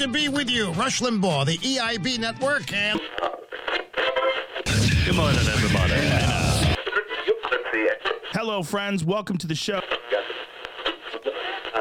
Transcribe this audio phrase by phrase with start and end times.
[0.00, 0.72] to be with you.
[0.72, 2.98] Rush Limbaugh, the EIB Network, and.
[5.04, 5.92] Good morning, everybody.
[8.32, 9.04] Hello, friends.
[9.04, 9.82] Welcome to the show.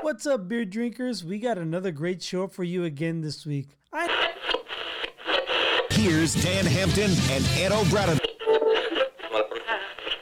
[0.01, 1.23] What's up, beer drinkers?
[1.23, 3.69] We got another great show for you again this week.
[3.93, 4.33] I
[5.91, 8.19] Here's Dan Hampton and Ed O'Brien.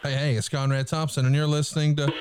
[0.03, 2.13] Hey, hey, it's Conrad Thompson, and you're listening to.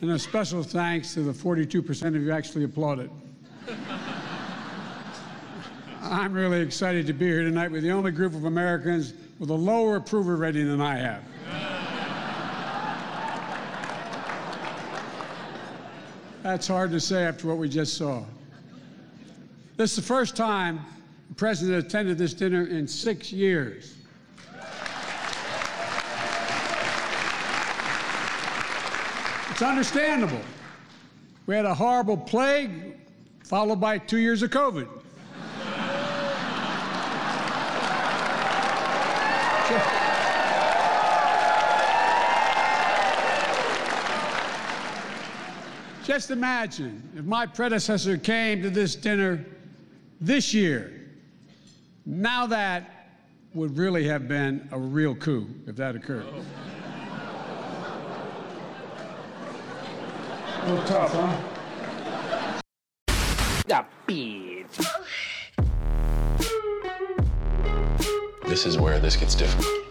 [0.00, 3.10] And a special thanks to the 42% of you actually applauded.
[6.10, 9.54] I'm really excited to be here tonight with the only group of Americans with a
[9.54, 11.22] lower approval rating than I have.
[16.44, 18.22] That's hard to say after what we just saw.
[19.76, 20.78] This is the first time
[21.28, 23.96] the president attended this dinner in six years.
[29.50, 30.40] It's understandable.
[31.46, 32.96] We had a horrible plague,
[33.42, 34.88] followed by two years of COVID.
[46.16, 49.44] Just imagine if my predecessor came to this dinner
[50.18, 51.10] this year.
[52.06, 53.10] Now that
[53.52, 56.24] would really have been a real coup if that occurred.
[60.62, 61.36] A little tough, huh?
[68.48, 69.85] This is where this gets difficult.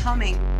[0.00, 0.59] Coming.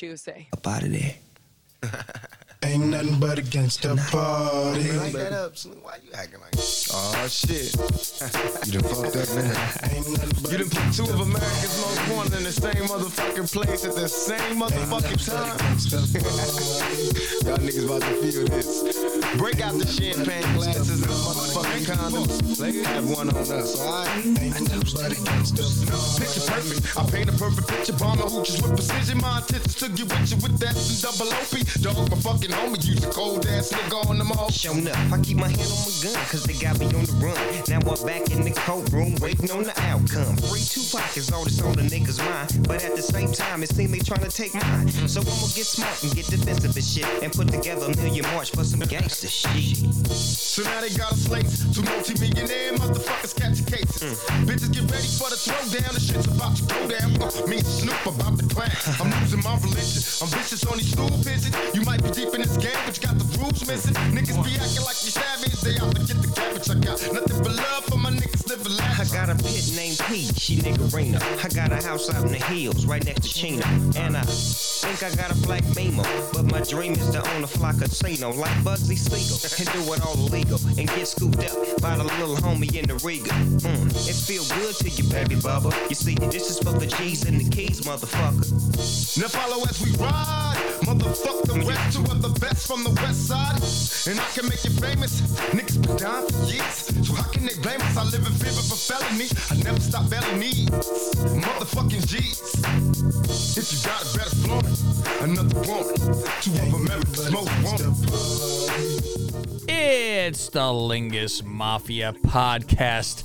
[0.00, 0.48] Tuesday.
[0.54, 1.12] Up out of there.
[3.50, 4.92] The party.
[4.92, 5.56] Like that up.
[5.56, 5.78] Slim.
[5.82, 6.88] Why you acting like that?
[6.94, 7.74] Oh, shit.
[8.66, 9.90] you done fucked up now.
[9.90, 13.50] Ain't nothing but You done put two of America's most wanted in the same motherfucking
[13.50, 15.58] place at the same motherfucking time.
[17.50, 18.86] Y'all niggas about to feel this.
[19.36, 22.60] Break out the champagne glasses and motherfucking condoms.
[22.60, 24.26] Ladies have one on us, alright?
[24.26, 25.66] Ain't nothing but against the
[26.22, 26.96] Picture perfect.
[26.96, 27.94] I paint a perfect picture.
[27.94, 29.18] Bomber hooches with precision.
[29.18, 31.54] My intentions to get with you with that and double OP.
[31.82, 32.84] Dog, my fucking homie.
[32.84, 34.50] Use a cold ass nigga on them all.
[34.50, 37.16] Shown up, I keep my hand on my gun, cause they got me on the
[37.22, 37.38] run.
[37.68, 40.36] Now I'm back in the courtroom, waiting on the outcome.
[40.48, 42.66] Free two pockets, all this on the niggas' mind.
[42.66, 44.88] But at the same time, it seems they trying to take mine.
[45.08, 47.06] So I'ma get smart and get defensive and shit.
[47.22, 49.76] And put together a million march for some gangster shit.
[50.10, 51.64] So now they got a slates.
[51.74, 54.18] Two multi-millionaire motherfuckers catching cases.
[54.46, 55.92] Bitches get ready for the throwdown.
[55.94, 57.10] The shit's about to go down.
[57.22, 59.00] Uh, me and Snoop about to clash.
[59.00, 60.02] I'm losing my religion.
[60.22, 61.54] I'm vicious on these stool pigeons.
[61.74, 63.94] You might be deep in this game, but you got the rules missing.
[64.14, 65.60] Niggas be acting like you savage.
[65.60, 66.70] They to get the cabbage.
[66.70, 70.26] I got nothing but love for my niggas living I got a pit named P,
[70.36, 71.20] she niggerina.
[71.44, 73.64] I got a house out in the hills, right next to Chino.
[73.96, 74.22] And I
[74.80, 76.04] think I got a black Mimo.
[76.32, 79.38] But my dream is to own a fly casino like Bugsy Siegel.
[79.60, 80.58] And do it all illegal.
[80.78, 83.30] And get scooped up by the little homie in the Riga.
[83.60, 85.70] Mm, it feel good to you, baby bubba.
[85.88, 88.48] You see, this is for the G's and the keys, motherfucker.
[89.20, 90.56] Now follow as we ride.
[90.82, 93.60] Motherfuck the rest, two of the best from the west side.
[94.10, 95.20] And I can make you famous.
[95.52, 96.88] Niggas been down for years.
[97.06, 97.96] So how can they blame us?
[97.96, 99.28] I live in fear of a felony.
[99.50, 100.70] I never stop belly needs.
[101.44, 102.40] Motherfucking G's.
[103.58, 104.69] If you got it, better flaunt.
[104.70, 105.64] Another.
[106.40, 107.48] Two of.
[109.68, 113.24] It's the Lingus Mafia podcast.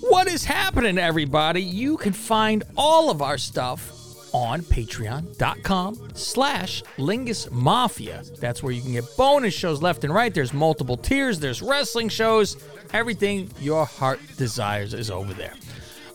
[0.00, 1.62] What is happening, everybody?
[1.62, 3.92] You can find all of our stuff
[4.32, 10.34] on patreon.com slash lingus mafia that's where you can get bonus shows left and right
[10.34, 15.54] there's multiple tiers there's wrestling shows everything your heart desires is over there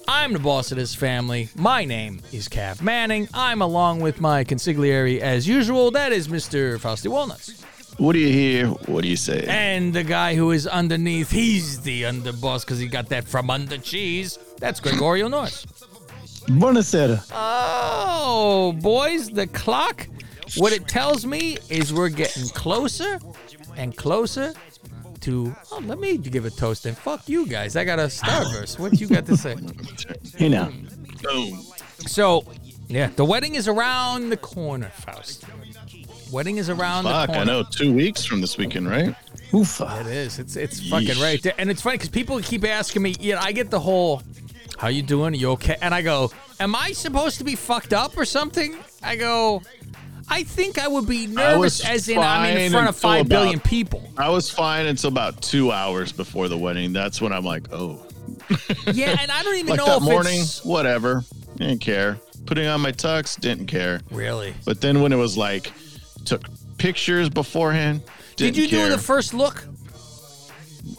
[0.08, 4.44] i'm the boss of this family my name is cav manning i'm along with my
[4.44, 7.64] consigliere as usual that is mr frosty walnuts
[7.98, 8.68] What do you hear?
[8.90, 9.46] What do you say?
[9.48, 13.78] and the guy who is underneath, he's the underboss because he got that from under
[13.78, 14.40] cheese.
[14.58, 15.68] That's Gregorio Norris.
[16.50, 17.22] Buonasera.
[17.32, 20.08] Oh, boys, the clock
[20.58, 23.20] What it tells me is we're getting closer
[23.78, 24.54] and closer
[25.24, 25.56] to.
[25.72, 27.76] Oh, let me give a toast and fuck you guys.
[27.76, 28.80] I got a starburst.
[28.80, 29.56] What you got to say?
[30.38, 30.72] Hey now.
[31.22, 31.62] Boom.
[32.06, 32.46] So,
[32.88, 35.46] yeah, the wedding is around the corner, Faust.
[36.32, 37.52] Wedding is around Fuck, the corner.
[37.52, 37.64] I know.
[37.64, 39.16] Two weeks from this weekend, right?
[39.52, 40.02] Oofa.
[40.02, 40.40] It is.
[40.40, 43.16] It's it's fucking right there, and it's funny because people keep asking me.
[43.20, 44.24] You know, I get the whole,
[44.78, 45.34] "How you doing?
[45.34, 48.76] Are you okay?" And I go, "Am I supposed to be fucked up or something?"
[49.04, 49.62] I go,
[50.30, 53.64] "I think I would be nervous, as in I'm in front of five billion about-
[53.66, 56.94] people." I was fine until about two hours before the wedding.
[56.94, 58.06] That's when I'm like, oh.
[58.92, 61.24] Yeah, and I don't even like know that if morning, it's whatever.
[61.58, 62.20] Didn't care.
[62.46, 64.02] Putting on my tux, didn't care.
[64.12, 64.54] really.
[64.66, 65.72] But then when it was like,
[66.26, 66.44] took
[66.78, 68.02] pictures beforehand,
[68.36, 68.88] Did you care.
[68.90, 69.64] do the first look?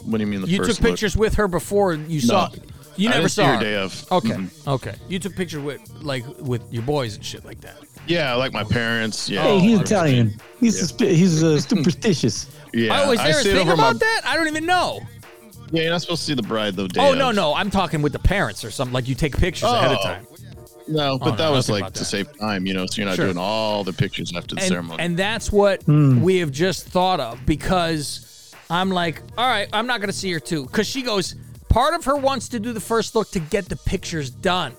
[0.01, 0.91] What do you mean the You first took look?
[0.93, 2.49] pictures with her before you saw.
[2.95, 4.05] You never saw her day of.
[4.11, 4.67] Okay, Mhm.
[4.67, 4.95] okay.
[5.09, 7.77] You took pictures with like with your boys and shit like that.
[8.07, 9.29] Yeah, like my parents.
[9.29, 9.43] Yeah.
[9.43, 10.39] Hey, he's Oh, Italian.
[10.59, 12.47] He's suspi- he's uh, superstitious.
[12.73, 13.03] Yeah.
[13.05, 14.21] oh, is I there a stayed thing over about my- that?
[14.25, 14.99] I don't even know.
[15.71, 16.87] Yeah, you're not supposed to see the bride though.
[16.87, 17.17] Day Oh of.
[17.17, 18.91] no, no, I'm talking with the parents or something.
[18.93, 20.03] Like you take pictures ahead of Oh.
[20.03, 20.27] time.
[20.89, 22.05] No, but no, that was nothing like about to that.
[22.05, 22.85] save time, you know.
[22.85, 23.25] So you're not Sure.
[23.27, 25.01] doing all the pictures after the and, ceremony.
[25.01, 26.21] and that's what Hmm.
[26.21, 30.39] we have just thought of because I'm like, all right, I'm not gonna see her
[30.41, 31.35] too, because she goes.
[31.69, 34.73] Part of her wants to do the first look to get the pictures done,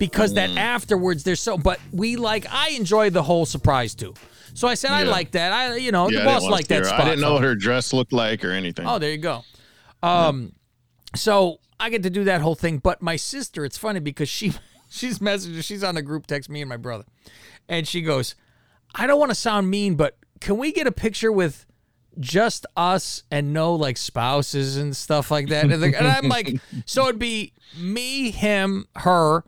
[0.00, 0.36] because Hmm.
[0.36, 1.56] that afterwards there's so.
[1.56, 4.14] But we like, I enjoy the whole surprise too.
[4.54, 5.52] So I said I like that.
[5.52, 7.02] I, you know, yeah, the boss liked that spot.
[7.02, 8.84] I didn't know what her dress looked like or anything.
[8.88, 9.44] Oh, there you go.
[10.02, 10.54] Um,
[11.14, 14.52] so I get to do that whole thing, but my sister, it's funny because she
[14.90, 17.04] she's messaging, she's on the group text me and my brother,
[17.68, 18.34] and she goes,
[18.94, 21.64] "I don't want to sound mean, but can we get a picture with
[22.18, 26.56] just us and no like spouses and stuff like that?" And I'm like,
[26.86, 29.44] so it'd be me, him, her,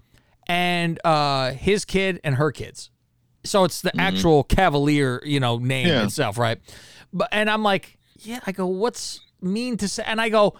[0.52, 2.90] and uh his kid and her kids.
[3.44, 6.04] So it's the actual Cavalier, you know, name Yeah.
[6.04, 6.58] itself, right?
[7.12, 8.40] But and I'm like, yeah.
[8.46, 10.04] I go, what's mean to say?
[10.06, 10.54] And I go,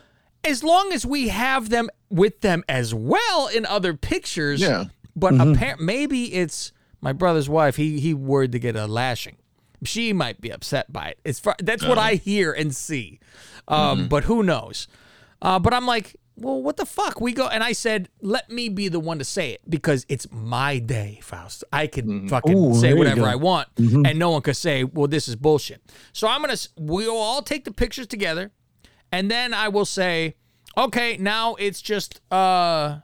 [0.45, 4.61] as long as we have them with them as well in other pictures.
[4.61, 4.87] Yeah.
[5.15, 7.77] But appar- maybe it's my brother's wife.
[7.77, 9.37] He he worried to get a lashing.
[9.85, 11.19] She might be upset by it.
[11.25, 13.19] It's far, that's what I hear and see.
[13.69, 14.89] Um, But who knows?
[15.41, 17.21] Uh, but I'm like, well, what the fuck?
[17.21, 20.27] We go and I said, let me be the one to say it because it's
[20.31, 21.65] my day, Faust.
[21.73, 22.29] I can mm-hmm.
[22.29, 23.25] fucking Ooh, say whatever.
[23.25, 25.81] I want, and no one could say, well, this is bullshit.
[26.13, 26.57] So I'm gonna.
[26.77, 28.51] We'll all take the pictures together,
[29.13, 30.35] and then I will say,
[30.77, 32.99] okay, now it's just uh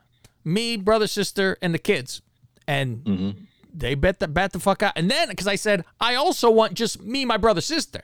[0.45, 2.23] me, brother, sister, and the kids,
[2.67, 3.31] and mm-hmm.
[3.73, 4.95] they bet the bat the fuck out.
[4.97, 8.03] And then because I said I also want just me, my brother, sister,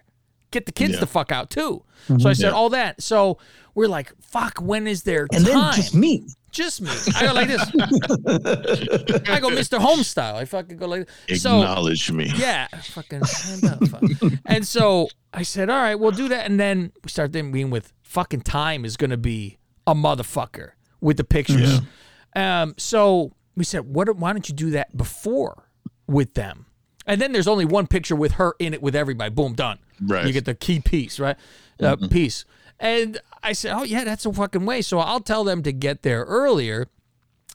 [0.54, 1.00] get the kids Yeah.
[1.00, 1.82] the fuck out too.
[2.18, 3.02] So I said all that.
[3.02, 3.38] So
[3.74, 5.54] we're like, fuck, when is there And time?
[5.54, 6.26] then just me.
[6.50, 6.90] Just me.
[7.16, 7.62] I go like this.
[9.28, 9.78] I go Mr.
[9.78, 10.36] Home style.
[10.36, 11.42] I fucking go like this.
[11.42, 12.30] So Acknowledge me.
[12.36, 13.88] yeah, fucking hand up.
[13.88, 14.02] fuck.
[14.46, 16.46] and so I said, all right, we'll do that.
[16.46, 20.70] And then we start thinking with fucking time is going to be a motherfucker
[21.00, 21.80] with the pictures.
[22.36, 24.14] Um, so we said, what?
[24.16, 25.68] Why don't you do that before
[26.06, 26.66] with them?
[27.06, 29.30] And then there's only one picture with her in it with everybody.
[29.30, 29.78] Boom, done.
[30.00, 30.26] Right.
[30.26, 31.36] You get the key piece, right?
[31.80, 32.44] Uh, Piece.
[32.80, 34.82] And I said, oh yeah, that's a fucking way.
[34.82, 36.88] So I'll tell them to get there earlier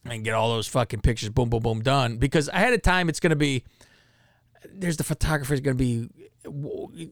[0.06, 2.18] and get all those fucking pictures, boom, boom, boom, done.
[2.18, 3.63] Because ahead of time, it's going to be
[4.72, 6.10] there's the photographer's going to be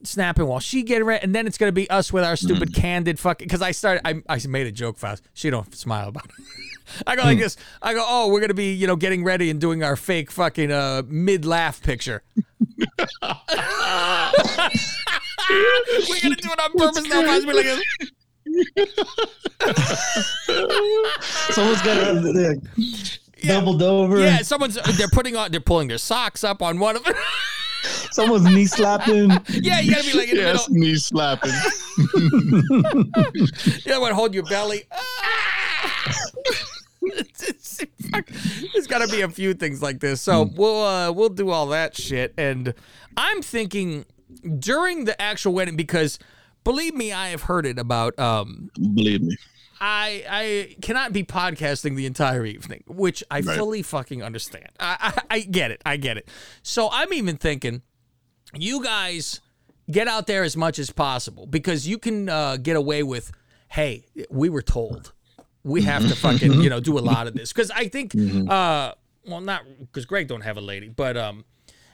[0.04, 2.74] snapping while she getting ready, and then it's going to be us with our stupid
[2.74, 3.46] candid fucking.
[3.46, 5.24] Because I started, I, I made a joke fast.
[5.34, 6.32] She don't smile about it.
[7.08, 7.58] I go like this.
[7.82, 10.32] I go, oh, we're going to be, you know, getting ready and doing our fake
[10.32, 12.24] fucking uh, mid laugh picture.
[12.38, 13.38] we're
[16.22, 17.10] going to do it on purpose.
[17.10, 17.82] Now, watch me like this.
[21.52, 23.12] Someone's got to
[23.44, 24.20] like, doubled over.
[24.20, 27.14] Yeah, someone's they're putting on they're pulling their socks up on one of them.
[28.12, 29.30] Someone's knee slapping.
[29.50, 30.84] yeah, you gotta be like in the Yes, middle.
[30.84, 31.52] knee slapping.
[33.86, 34.14] You know what?
[34.14, 34.84] Hold your belly.
[34.92, 36.14] Ah!
[37.10, 38.28] It's- it's- fuck.
[38.74, 40.20] There's got to be a few things like this.
[40.22, 42.34] So we'll uh, we'll do all that shit.
[42.38, 42.74] And
[43.16, 44.06] I'm thinking
[44.60, 46.20] during the actual wedding because
[46.66, 48.18] believe me, I have heard it about.
[48.20, 49.38] Um, Believe me.
[49.80, 53.58] I I cannot be podcasting the entire evening, which I Right.
[53.58, 54.70] fully fucking understand.
[54.80, 55.82] I, I I get it.
[55.86, 56.28] I get it.
[56.64, 57.82] So I'm even thinking,
[58.56, 59.42] you guys
[59.90, 63.32] get out there as much as possible because you can uh, get away with,
[63.70, 65.14] hey, we were told
[65.64, 68.16] we have to fucking you know do a lot of this because I think
[68.50, 68.94] uh
[69.26, 71.44] well not because Greg don't have a lady but um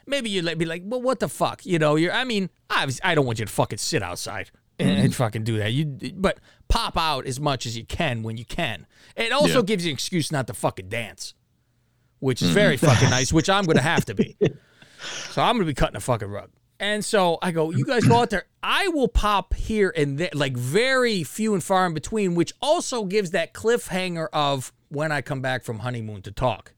[0.05, 3.15] maybe you'd be like well what the fuck you know you're I mean I I
[3.15, 5.11] don't want you to fucking sit outside and, and mm-hmm.
[5.11, 8.87] fucking do that you but pop out as much as you can when you can
[9.15, 9.65] it also Yeah.
[9.65, 11.33] gives you an excuse not to fucking dance
[12.19, 12.55] which is mm-hmm.
[12.55, 14.37] very fucking nice which I'm gonna have to be
[15.03, 16.49] So I'm gonna be cutting a fucking rug.
[16.79, 18.45] And so I go, you guys go out there.
[18.61, 23.05] I will pop here and there, like very few and far in between, which also
[23.05, 26.73] gives that cliffhanger of when I come back from honeymoon to talk.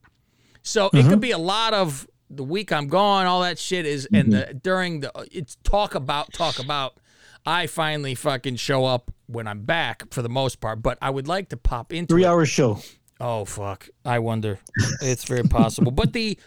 [0.62, 1.20] So it could mm-hmm.
[1.20, 5.00] be a lot of the week I'm gone, all that shit is, and the during
[5.00, 6.98] the it's talk about talk about.
[7.46, 11.28] I finally fucking show up when I'm back for the most part, but I would
[11.28, 12.28] like to pop into Three it.
[12.28, 12.80] hour show.
[13.20, 13.88] Oh fuck!
[14.04, 14.60] I wonder.
[15.02, 16.38] It's very possible, but the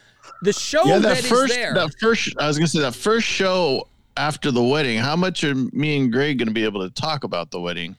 [0.43, 1.75] the show yeah, that that is first, there.
[1.75, 4.99] that first, I was gonna say that first show after the wedding.
[4.99, 7.97] How much are me and Greg gonna be able to talk about the wedding?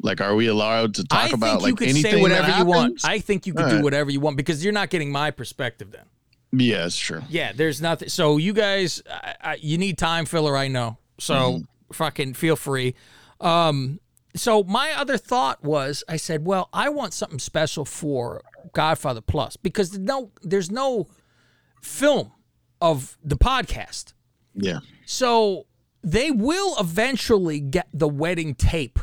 [0.00, 2.58] Like, are we allowed to talk I think about you like anything say whatever that
[2.58, 3.00] you want.
[3.04, 3.84] I think you could All do right.
[3.84, 6.04] whatever you want because you're not getting my perspective then.
[6.52, 7.22] Yeah, it's true.
[7.30, 8.10] Yeah, there's nothing.
[8.10, 10.56] So you guys, I, I, you need time filler.
[10.56, 10.98] I know.
[11.18, 11.64] So Mm-hmm.
[11.94, 12.94] Fucking feel free.
[13.40, 14.00] Um,
[14.36, 19.56] so my other thought was, I said, well, I want something special for Godfather Plus
[19.56, 21.06] because there's no, there's no
[21.80, 22.32] film
[22.80, 24.12] of the podcast.
[24.54, 24.80] Yeah.
[25.06, 25.66] So
[26.02, 28.98] they will eventually get the wedding tape,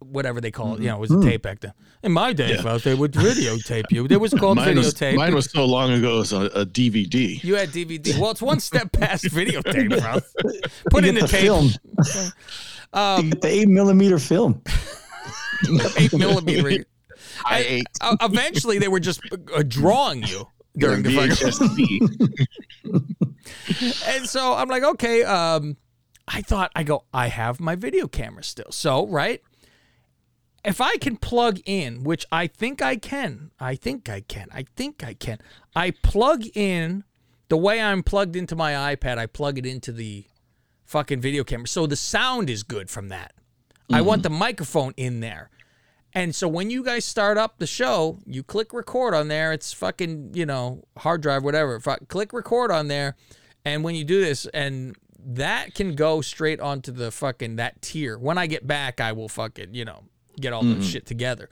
[0.00, 0.80] whatever they call it.
[0.80, 1.72] You know, it was a tape back then.
[2.02, 2.56] In my day, Mm-hmm.
[2.56, 2.62] Yeah.
[2.72, 4.08] Faust, they would videotape you.
[4.08, 5.16] There was called Mine was, videotape.
[5.16, 6.16] mine was so long ago.
[6.16, 7.42] It was a, a DVD.
[7.42, 8.18] You had DVD.
[8.18, 10.20] Well, it's one step past videotape, bro.
[10.90, 11.40] Put You in the, the tape.
[11.42, 11.70] film.
[12.94, 14.62] Um, the eight millimeter film.
[15.98, 16.86] eight millimeter.
[17.44, 19.20] I ate Uh, eventually, they were just
[19.54, 21.32] uh, drawing you during the fucking.
[21.36, 22.48] VHS
[24.08, 25.22] And so I'm like, okay.
[25.22, 25.76] Um,
[26.26, 27.04] I thought I go.
[27.12, 28.70] I have my video camera still.
[28.70, 29.42] So right,
[30.68, 34.66] if I can plug in, which I think I can, I think I can, I
[34.76, 35.38] think I can.
[35.74, 37.04] I plug in
[37.48, 39.16] the way I'm plugged into my iPad.
[39.16, 40.26] I plug it into the
[40.84, 43.32] fucking video camera, so the sound is good from that.
[43.90, 44.34] I want mm-hmm.
[44.34, 45.48] the microphone in there.
[46.12, 49.54] And so when you guys start up the show, you click record on there.
[49.54, 51.80] It's fucking, you know, hard drive, whatever.
[51.80, 53.16] Click record on there.
[53.64, 58.18] And when you do this, and that can go straight onto the fucking that tier.
[58.18, 60.04] When I get back, I will fucking, you know,
[60.40, 60.82] get all the mm-hmm.
[60.82, 61.48] shit together.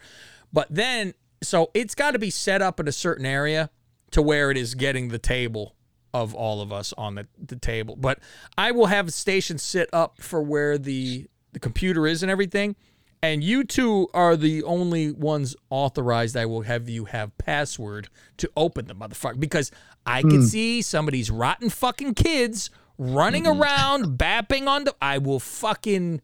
[0.52, 3.70] But then, so it's got to be set up in a certain area
[4.12, 5.74] to where it is getting the table
[6.14, 7.96] of all of us on the, the table.
[7.96, 8.20] But
[8.56, 12.76] I will have a station sit up for where the the computer is and everything.
[13.22, 16.36] And you two are the only ones authorized.
[16.36, 19.70] I will have you have password to open the motherfucker because
[20.04, 20.42] I can hmm.
[20.42, 23.60] see somebody's rotten fucking kids running mm-hmm.
[23.60, 24.94] around bapping on the.
[25.00, 26.20] I will fucking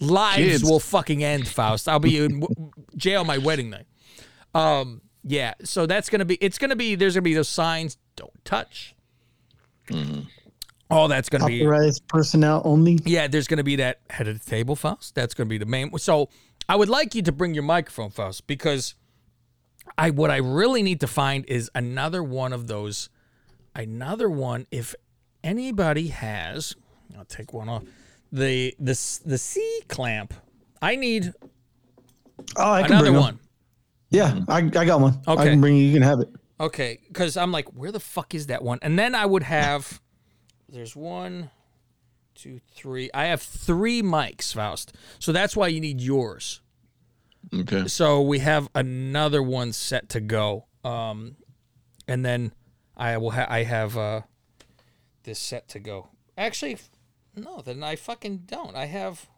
[0.00, 0.64] lives Kids.
[0.64, 1.46] will fucking end.
[1.48, 1.88] Faust.
[1.88, 3.86] I'll be in w- jail my wedding night.
[4.54, 5.00] Um.
[5.22, 5.54] Yeah.
[5.64, 6.36] So that's gonna be.
[6.36, 6.94] It's gonna be.
[6.94, 7.96] There's gonna be those signs.
[8.16, 8.94] Don't touch.
[10.90, 11.62] All that's gonna be.
[11.62, 12.98] Authorized personnel only.
[13.04, 15.14] Yeah, there's going to be that head of the table, Faust.
[15.14, 15.96] That's going to be the main.
[15.98, 16.28] So
[16.68, 18.94] I would like you to bring your microphone, Faust, because
[19.98, 23.08] I what I really need to find is another one of those,
[23.74, 24.66] another one.
[24.70, 24.94] If
[25.42, 26.76] anybody has,
[27.16, 27.84] I'll take one off
[28.34, 30.34] the the the C clamp.
[30.82, 31.32] I need
[32.56, 33.20] Oh, I can another bring 'em.
[33.20, 33.38] one.
[34.10, 35.20] Yeah, I, I got one.
[35.26, 35.84] Okay, I can bring you.
[35.86, 36.28] You can have it.
[36.60, 38.78] Okay, because I'm like, where the fuck is that one?
[38.82, 40.00] And then I would have.
[40.68, 41.50] There's one,
[42.34, 43.08] two, three.
[43.14, 44.92] I have three mics, Faust.
[45.18, 46.60] So that's why you need yours.
[47.54, 47.86] Okay.
[47.86, 50.66] So we have another one set to go.
[50.82, 51.36] Um,
[52.08, 52.52] and then
[52.96, 53.30] I will.
[53.30, 54.22] Ha- I have uh,
[55.22, 56.08] this set to go.
[56.36, 56.78] Actually,
[57.36, 57.62] no.
[57.62, 58.76] Then I fucking don't.
[58.76, 59.28] I have.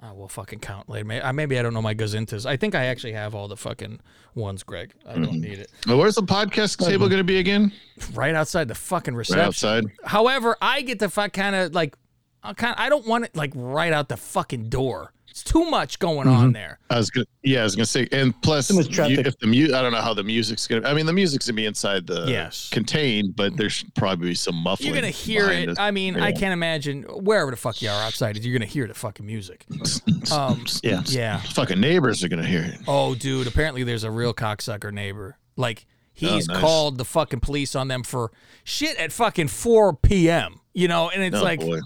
[0.00, 1.04] I will fucking count later.
[1.04, 2.44] Maybe, maybe I don't know my gazintas.
[2.44, 4.00] I think I actually have all the fucking
[4.34, 4.92] ones, Greg.
[5.06, 5.40] I don't mm-hmm.
[5.40, 5.70] need it.
[5.86, 7.72] Well, where's the podcast table going to be again?
[8.12, 9.46] Right outside the fucking Right reception.
[9.46, 9.84] outside.
[10.04, 11.96] However, I get to fuck kind of like,
[12.42, 15.13] I kind I don't want it like right out the fucking door.
[15.28, 16.78] It's too much going on there.
[16.90, 19.82] I was gonna, yeah, I was gonna say, and plus, you- if the mu, I
[19.82, 20.88] don't know how the music's gonna.
[20.88, 22.68] I mean, the music's gonna be inside the Yes.
[22.70, 24.86] contained, but there's probably some muffling.
[24.90, 25.70] You're gonna hear it.
[25.70, 25.76] us.
[25.78, 28.36] I mean, I can't imagine wherever the fuck you are outside.
[28.44, 29.66] You're gonna hear the fucking music.
[30.32, 31.02] Um, Yeah.
[31.06, 31.38] yeah.
[31.40, 32.80] Fucking neighbors are gonna hear it.
[32.88, 33.46] Oh, dude.
[33.46, 35.36] Apparently, there's a real cocksucker neighbor.
[35.56, 36.60] Like he's Oh, nice.
[36.62, 38.30] called the fucking police on them for
[38.64, 40.60] shit at fucking 4 p.m.
[40.72, 41.60] You know, and it's Oh, like.
[41.60, 41.80] boy.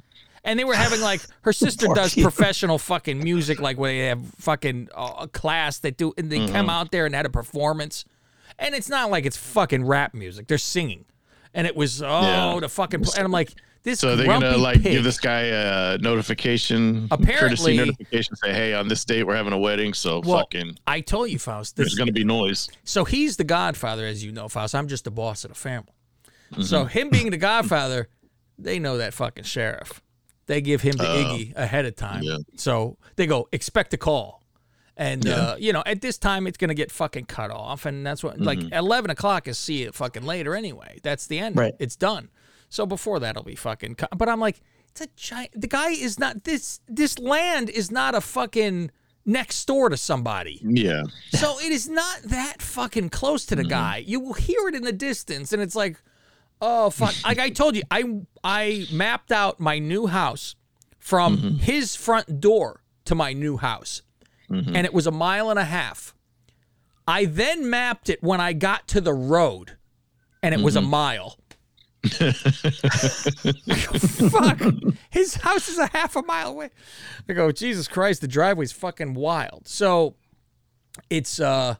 [0.48, 4.24] And they were having like her sister does professional fucking music, like where they have
[4.38, 6.52] fucking uh, a class that do, and they Mm-hmm.
[6.54, 8.04] come out there and had a performance,
[8.58, 11.04] and it's not like it's fucking rap music; they're singing,
[11.54, 12.58] and it was oh Yeah.
[12.60, 13.52] the fucking, and I'm like
[13.82, 14.00] this.
[14.00, 14.92] So they're gonna like pig.
[14.92, 19.52] give this guy a notification, Apparently- courtesy notification, say, "Hey, on this date we're having
[19.52, 21.76] a wedding, so Well, fucking I told you, Faust.
[21.76, 24.74] there's gonna be noise." so he's the godfather, as you know, Faust.
[24.74, 25.92] I'm just the boss of the family.
[26.62, 26.88] So Mm-hmm.
[26.88, 28.08] him being the godfather,
[28.58, 30.00] they know that fucking sheriff.
[30.48, 32.22] They give him the Iggy ahead of time.
[32.24, 32.38] Yeah.
[32.56, 34.42] So they go, expect a call.
[34.96, 37.86] And, uh, you know, at this time, it's going to get fucking cut off.
[37.86, 38.74] And that's what, like, Mm-hmm.
[38.74, 40.98] 11 o'clock is see it fucking later anyway.
[41.04, 41.56] That's the end.
[41.56, 41.74] Right.
[41.78, 42.30] It's done.
[42.68, 43.94] So before that'll be fucking.
[43.94, 45.50] co- But I'm like, it's a giant.
[45.54, 46.80] The guy is not this.
[46.88, 48.90] This land is not a fucking
[49.24, 50.60] next door to somebody.
[50.64, 51.04] Yeah.
[51.30, 53.98] So it is not that fucking close to the guy.
[54.04, 56.00] You will hear it in the distance, and it's like,
[56.60, 57.14] oh fuck!
[57.24, 58.04] like I told you, I
[58.42, 60.56] I mapped out my new house
[60.98, 64.02] from his front door to my new house,
[64.50, 66.14] and it was a mile and a half.
[67.06, 69.78] I then mapped it when I got to the road,
[70.42, 71.38] and it was a mile.
[74.30, 74.60] Fuck.
[75.10, 76.70] His house is a half a mile away.
[77.28, 79.66] I go, Jesus Christ, the driveway's fucking wild.
[79.66, 80.14] So
[81.10, 81.76] it's uh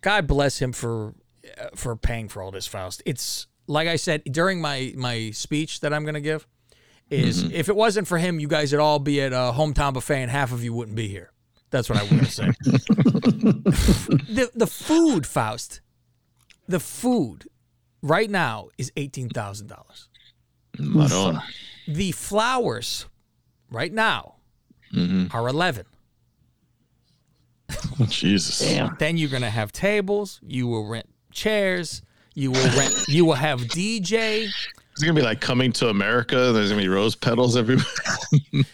[0.00, 1.14] God bless him for
[1.58, 3.02] uh, for paying for all this, Faust.
[3.06, 6.46] It's like I said during my my speech that I'm gonna give,
[7.10, 7.54] is mm-hmm.
[7.54, 10.30] if it wasn't for him, you guys would all be at a hometown buffet and
[10.30, 11.30] half of you wouldn't be here.
[11.70, 12.46] That's what I want to say.
[14.32, 15.80] the the food, Faust,
[16.66, 17.48] the food
[18.02, 20.08] right now is eighteen thousand dollars.
[20.80, 21.38] Right.
[21.86, 23.06] The flowers
[23.70, 24.36] right now
[24.92, 25.36] mm-hmm.
[25.36, 25.86] are eleven.
[28.00, 28.60] Oh, Jesus.
[28.98, 30.40] Then you're gonna have tables.
[30.42, 32.02] You will rent chairs.
[32.38, 32.94] You will rent.
[33.08, 34.44] You will have DJ.
[34.92, 36.52] It's gonna be like coming to America.
[36.52, 37.84] There's gonna be rose petals everywhere.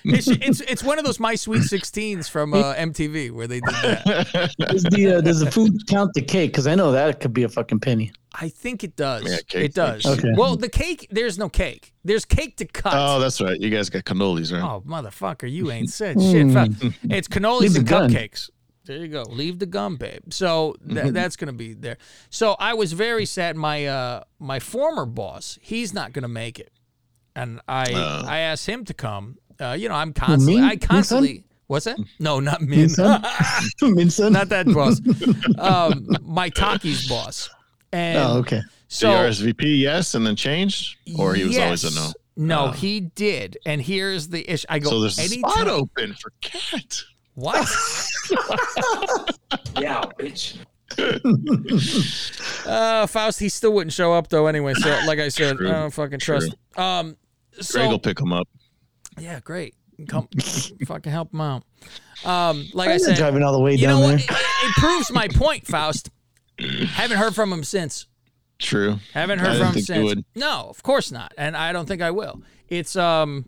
[0.05, 3.75] It's it's, it's one of those My Sweet Sixteens from uh, MTV where they did
[3.75, 4.55] that.
[4.59, 6.51] Does the uh, does the food count the cake?
[6.53, 8.11] Because I know that could be a fucking penny.
[8.35, 9.25] I think it does.
[9.31, 10.05] Yeah, cake- it does.
[10.05, 10.33] Okay.
[10.37, 11.07] Well, the cake.
[11.11, 11.93] There's no cake.
[12.05, 12.95] There's cake to cut.
[12.97, 13.59] oh, that's right.
[13.61, 14.63] You guys got cannolis, right?
[14.63, 16.51] Oh, motherfucker, you ain't said shit.
[16.53, 16.71] Fuck.
[17.11, 18.11] It's cannolis Leave the and gun.
[18.11, 18.51] cupcakes.
[18.87, 19.23] There you go.
[19.23, 20.33] Leave the gum, babe.
[20.33, 21.97] So tha- that's gonna be there.
[22.31, 23.57] So I was very sad.
[23.57, 26.71] My uh my former boss, he's not gonna make it,
[27.35, 28.25] and I Oh.
[28.27, 29.39] I asked him to come.
[29.61, 31.45] Uh, you know, I'm constantly Min- I Min constantly.
[31.67, 31.99] What's that?
[32.19, 32.81] No, not Min.
[32.81, 33.25] Min Sun?
[33.81, 34.33] Min Sun?
[34.35, 35.01] not that boss.
[35.59, 37.49] Um, my Taki's boss.
[37.93, 38.61] And Oh, okay.
[38.89, 39.17] so the
[39.53, 42.13] RSVP, yes, and then changed, or he was always a no.
[42.37, 42.71] No, Oh.
[42.73, 43.57] he did.
[43.65, 44.67] And here's the issue.
[44.69, 44.91] I go.
[44.91, 47.01] So there's a anytime- spot open for cat.
[47.35, 47.69] What?
[49.77, 50.57] Yeah, bitch.
[52.67, 54.47] Uh, Faust, he still wouldn't show up though.
[54.47, 55.69] Anyway, so like I said, True.
[55.69, 56.55] I don't fucking trust.
[56.77, 57.17] Um,
[57.61, 58.49] so Greg will pick him up.
[59.19, 59.75] yeah, great.
[60.09, 60.29] Come,
[60.87, 61.65] fucking help him out.
[62.25, 64.17] Um, like I I'm said, driving all the way down there.
[64.17, 66.09] It, it proves my point, Faust.
[66.59, 68.07] Haven't heard from him since.
[68.59, 68.99] True.
[69.13, 70.05] Haven't I heard didn't from him think you since.
[70.15, 70.25] would.
[70.37, 72.41] No, of course not, and I don't think I will.
[72.69, 73.45] It's um,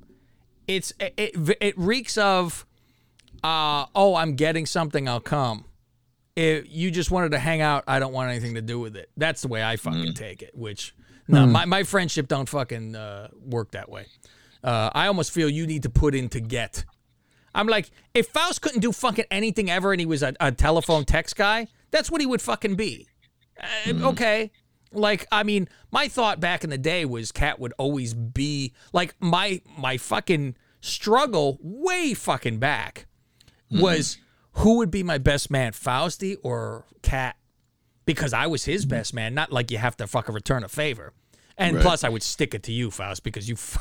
[0.68, 2.65] it's it it, it reeks of,
[3.44, 5.64] uh, oh, I'm getting something, I'll come.
[6.35, 9.11] If you just wanted to hang out, I don't want anything to do with it.
[9.16, 10.14] That's the way I fucking Mm.
[10.14, 10.51] take it.
[10.55, 10.94] Which
[11.29, 14.07] no, my my friendship don't fucking uh, work that way.
[14.62, 16.85] Uh, I almost feel you need to put in to get.
[17.55, 21.05] I'm like, if Faust couldn't do fucking anything ever and he was a, a telephone
[21.07, 23.07] text guy, that's what he would fucking be.
[23.88, 24.51] Uh, Okay.
[24.92, 29.14] Like, I mean, my thought back in the day was Cat would always be like
[29.20, 33.07] my my fucking struggle way fucking back
[33.72, 33.83] Mm-hmm.
[33.83, 34.18] was
[34.52, 37.37] who would be my best man, Fausty or Cat?
[38.05, 38.90] Because I was his mm-hmm.
[38.90, 41.12] best man, not like you have to fucking return a favor.
[41.59, 41.83] And Right.
[41.83, 43.55] plus, I would stick it to you, Faust, because you.
[43.55, 43.79] F-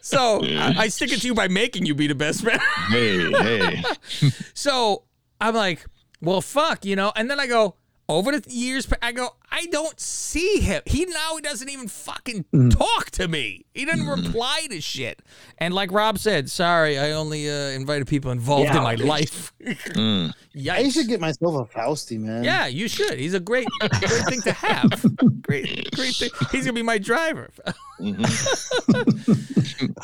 [0.00, 2.58] so I, I stick it to you by making you be the best man.
[2.88, 3.82] Hey, hey.
[4.54, 5.04] So
[5.40, 5.86] I'm like,
[6.20, 7.12] well, fuck, you know.
[7.14, 7.76] And then I go
[8.08, 8.86] over the years.
[9.02, 10.82] I go, I don't see him.
[10.86, 13.64] He now he doesn't even fucking talk to me.
[13.72, 15.20] He doesn't reply to shit.
[15.58, 19.06] And like Rob said, sorry, I only uh, invited people involved Yeah, in my bitch.
[19.06, 19.52] life.
[19.94, 20.32] Mm.
[20.70, 22.44] I should get myself a Fausty, man.
[22.44, 23.18] Yeah, you should.
[23.18, 25.04] He's a great, great thing to have.
[25.42, 26.30] Great, great thing.
[26.52, 27.50] He's gonna be my driver.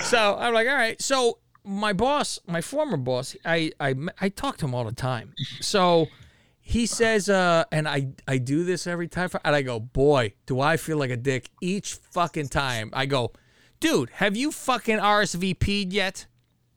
[0.05, 1.01] so I'm like, all right.
[1.01, 5.35] So my boss, my former boss, I I I talk to him all the time.
[5.61, 6.09] So
[6.71, 10.61] he says, uh, and I I do this every time, and I go, boy, do
[10.61, 12.91] I feel like a dick each fucking time.
[12.93, 13.33] I go,
[13.81, 16.27] dude, have you fucking RSVP'd yet?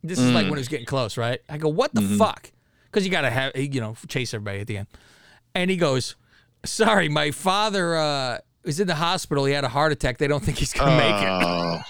[0.02, 1.40] This is like when it's getting close, right?
[1.48, 2.52] I go, what the fuck?
[2.86, 4.88] Because you gotta have, you know, chase everybody at the end.
[5.54, 6.16] And he goes,
[6.66, 9.46] sorry, my father uh, is in the hospital.
[9.46, 10.18] He had a heart attack.
[10.18, 11.30] They don't think he's gonna make it.
[11.30, 11.82] Oh,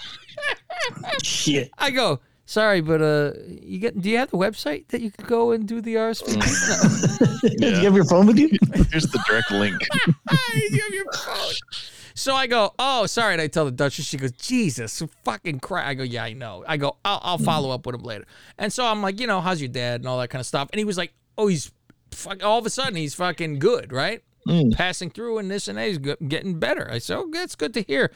[1.22, 1.70] Shit.
[1.78, 4.00] I go, sorry, but uh, you get?
[4.00, 6.34] Do you have the website that you could go and do the RSVP?
[6.34, 7.60] Do mm.
[7.78, 8.48] you have your phone with you?
[8.90, 9.80] here's the direct link.
[10.70, 11.54] you have your phone.
[12.16, 13.32] So I go, oh, sorry.
[13.32, 15.86] And I tell the Duchess, she goes, Jesus, fucking crap.
[15.86, 16.64] I go, yeah, I know.
[16.66, 17.44] I go, I'll, I'll mm.
[17.44, 18.24] follow up with him later.
[18.56, 20.68] And so I'm like, you know, how's your dad and all that kind of stuff.
[20.72, 21.72] And he was like, oh, he's
[22.12, 22.44] fuck.
[22.44, 24.22] All of a sudden, he's fucking good, right?
[24.46, 24.76] Mm.
[24.76, 26.88] Passing through and this and that, he's getting better.
[26.90, 28.12] I said, oh, that's good to hear.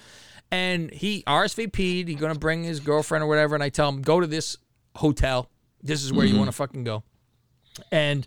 [0.51, 2.09] And he RSVP'd.
[2.09, 3.55] He's gonna bring his girlfriend or whatever.
[3.55, 4.57] And I tell him, go to this
[4.97, 5.51] hotel.
[5.83, 7.05] This is where you want to fucking go.
[7.93, 8.27] And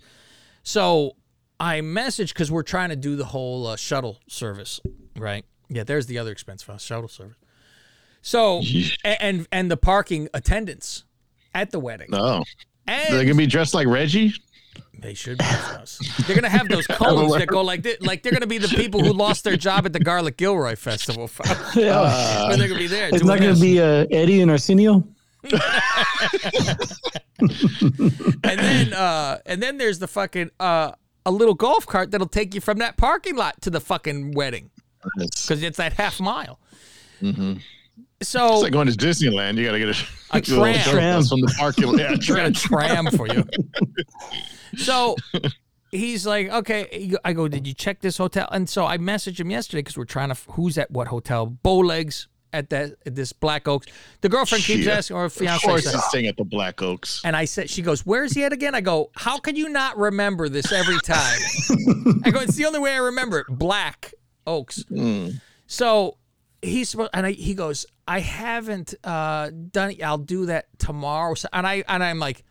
[0.63, 1.17] so
[1.59, 4.79] I messaged because we're trying to do the whole uh, shuttle service,
[5.17, 5.45] right?
[5.69, 7.37] Yeah, there's the other expense for shuttle service.
[8.21, 8.61] So
[9.03, 11.03] and and the parking attendants
[11.53, 12.09] at the wedding.
[12.13, 12.43] Oh,
[12.87, 14.33] And They're gonna be dressed like Reggie.
[15.01, 15.99] They should be us.
[16.27, 17.99] They're gonna have those cones that go like this.
[18.01, 21.29] Like they're gonna be the people who lost their job at the Garlic Gilroy Festival.
[21.75, 22.47] Yeah.
[22.49, 23.09] But they're gonna be there.
[23.09, 23.59] It's not going this.
[23.59, 25.07] to be uh, Eddie and Arsenio.
[25.43, 25.59] and
[28.43, 30.91] then uh and then there's the fucking uh
[31.25, 34.69] a little golf cart that'll take you from that parking lot to the fucking wedding
[35.17, 36.59] because it's that half mile.
[37.21, 37.55] Mm-hmm.
[38.21, 39.57] So It's like going to Disneyland.
[39.57, 41.23] You got to get a, A little tram.
[41.23, 41.95] shuttle from the parking lot.
[41.99, 43.43] Yeah, I got a tram for you.
[44.77, 45.17] So
[45.91, 47.13] he's like, okay.
[47.25, 48.47] I go, did you check this hotel?
[48.51, 51.57] And so I messaged him yesterday because we're trying to, who's at what hotel?
[51.65, 53.87] Bowlegs at that at this Black Oaks.
[54.21, 54.93] The girlfriend keeps Shit.
[54.93, 55.65] asking, or Of fiance.
[55.67, 57.21] course, said- he's staying at the Black Oaks.
[57.25, 58.75] and I said, she goes, where's he at again?
[58.75, 61.39] I go, how can you not remember this every time?
[62.23, 63.47] I go, it's the only way I remember it.
[63.49, 64.13] Black
[64.47, 64.83] Oaks.
[64.87, 65.29] Hmm.
[65.67, 66.17] So
[66.61, 70.03] he's supposed, and I, he goes, I haven't uh, done it.
[70.03, 71.33] I'll do that tomorrow.
[71.33, 72.43] So, and I and I'm like,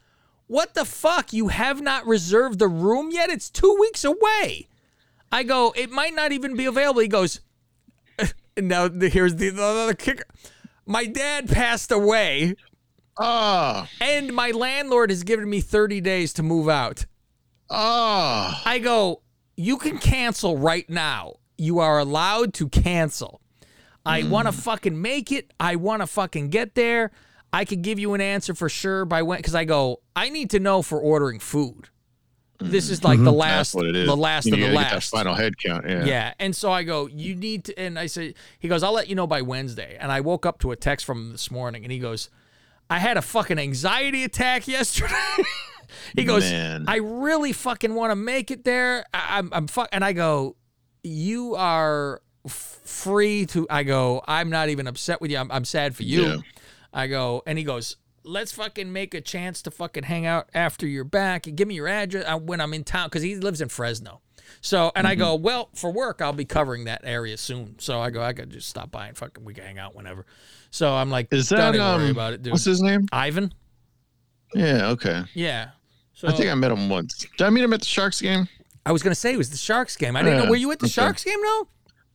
[0.46, 1.32] what the fuck?
[1.32, 3.30] You have not reserved the room yet?
[3.30, 4.68] It's two weeks away.
[5.32, 7.02] I go, it might not even be available.
[7.02, 7.40] He goes,
[8.56, 10.24] now here's the, the other kicker.
[10.86, 12.56] My dad passed away.
[13.18, 13.88] Ah.
[14.00, 17.06] And my landlord has given me 30 days to move out.
[17.70, 18.60] Ah.
[18.64, 19.22] I go,
[19.56, 21.34] you can cancel right now.
[21.56, 23.39] You are allowed to cancel.
[24.10, 24.62] I want to mm.
[24.62, 25.52] fucking make it.
[25.60, 27.10] I want to fucking get there.
[27.52, 30.50] I could give you an answer for sure by when, because I go, I need
[30.50, 31.88] to know for ordering food.
[32.58, 33.38] This is like the mm-hmm.
[33.38, 34.06] last, what it is.
[34.06, 35.10] the last you of the gotta get that last.
[35.10, 35.88] final head count.
[35.88, 36.04] Yeah.
[36.04, 36.34] Yeah.
[36.38, 39.14] And so I go, you need to, and I say, he goes, I'll let you
[39.14, 39.96] know by Wednesday.
[39.98, 42.28] And I woke up to a text from him this morning and he goes,
[42.90, 45.14] I had a fucking anxiety attack yesterday.
[46.14, 46.84] he goes, Man.
[46.86, 49.06] I really fucking want to make it there.
[49.14, 50.56] I, I'm, I'm fuck, and I go,
[51.02, 55.38] you are free to, I go, I'm not even upset with you.
[55.38, 56.22] I'm, I'm sad for you.
[56.22, 56.36] Yeah.
[56.92, 60.86] I go, and he goes, let's fucking make a chance to fucking hang out after
[60.86, 63.68] you're back and give me your address when I'm in town because he lives in
[63.68, 64.20] Fresno.
[64.60, 65.44] So, and I go, Mm-hmm.
[65.44, 67.78] well, for work, I'll be covering that area soon.
[67.78, 70.26] So I go, I could just stop by and fucking we can hang out whenever.
[70.70, 72.10] So I'm like, Is don't that even worry um?
[72.10, 72.52] about it, dude.
[72.52, 73.06] What's his name?
[73.12, 73.54] Ivan?
[74.54, 74.88] Yeah.
[74.90, 75.22] Okay.
[75.34, 75.70] Yeah.
[76.14, 77.14] So I think I met him once.
[77.38, 78.48] Did I meet him at the Sharks game?
[78.84, 80.16] I was gonna say it was the Sharks game.
[80.16, 80.44] I didn't know.
[80.44, 80.92] Yeah, Were you at the okay.
[80.92, 81.40] Sharks game?
[81.40, 81.68] No.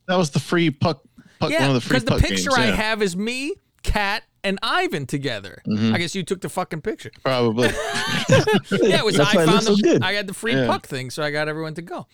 [0.08, 1.02] That was the free puck.
[1.40, 4.22] puck yeah, one of the free because the picture games, I have is me, Kat,
[4.44, 5.62] and Ivan together.
[5.66, 5.92] Mhm.
[5.94, 7.10] I guess you took the fucking picture.
[7.24, 7.68] Probably.
[7.68, 9.16] yeah, it was.
[9.16, 10.02] That's I found the, so good.
[10.02, 10.66] I got the free Yeah.
[10.66, 12.06] puck thing, so I got everyone to go.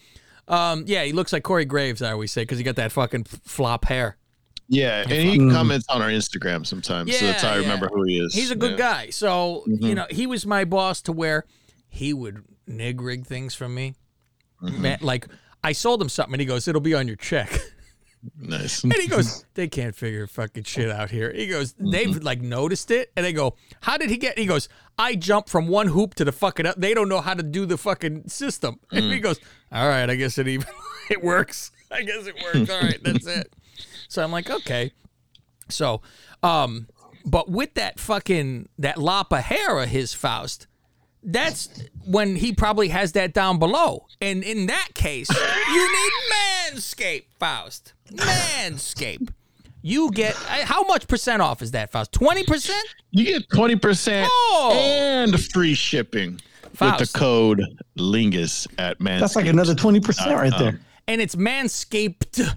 [0.49, 2.03] Um, yeah, he looks like Corey Graves.
[2.03, 4.17] I always say because he got that fucking flop hair.
[4.69, 8.05] Yeah, and he comments on our Instagram sometimes, so that's how I Yeah, remember who
[8.05, 8.35] he is.
[8.35, 8.77] He's a good Yeah.
[8.79, 9.11] guy.
[9.11, 9.95] So you Mhm.
[9.97, 11.45] know, he was my boss to where
[11.89, 13.95] he would nig rig things from me.
[14.63, 14.83] Mm-hmm.
[14.83, 15.27] Man, like
[15.63, 17.51] I sold him something, and he goes, "It'll be on your check."
[18.39, 18.85] Nice.
[18.85, 21.33] And he goes, they can't figure fucking shit out here.
[21.33, 21.91] He goes, Mm-hmm.
[21.91, 24.39] they've like noticed it, and they go, how did he get?
[24.39, 26.67] He goes, I jump from one hoop to the fucking.
[26.67, 26.77] Up.
[26.77, 28.79] They don't know how to do the fucking system.
[28.93, 29.13] And Mm.
[29.15, 29.41] he goes,
[29.73, 30.69] all right, I guess it even
[31.11, 31.73] it works.
[31.91, 32.71] I guess it works.
[32.71, 33.53] All right, that's it.
[34.09, 34.93] So I'm like, okay.
[35.69, 36.03] So,
[36.43, 36.87] um,
[37.25, 40.67] but with that fucking that lapa hair of his Faust,
[41.23, 41.69] that's
[42.05, 44.07] when he probably has that down below.
[44.21, 46.13] And in that case, you need
[46.75, 47.95] Manscaped, Faust.
[48.17, 49.31] Manscaped.
[49.85, 52.13] You get uh, how much percent off is that, Faust?
[52.13, 52.87] Twenty percent.
[53.11, 54.73] You get twenty percent Oh.
[54.75, 56.41] and free shipping
[56.81, 57.61] with the code
[57.99, 59.21] Lingus at man.
[59.21, 60.81] That's like another 20% right there.
[61.07, 62.57] And it's Manscaped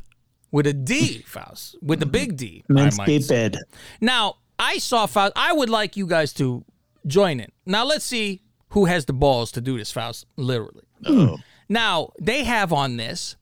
[0.51, 2.63] with a D, Faust, with the big D.
[2.69, 3.57] might Manscaped
[3.99, 5.33] Now, I saw Faust.
[5.35, 6.63] I would like you guys to
[7.07, 7.51] join in.
[7.65, 10.83] Now, let's see who has the balls to do this, Faust, literally.
[11.05, 11.37] Oh.
[11.67, 13.35] Now, they have on this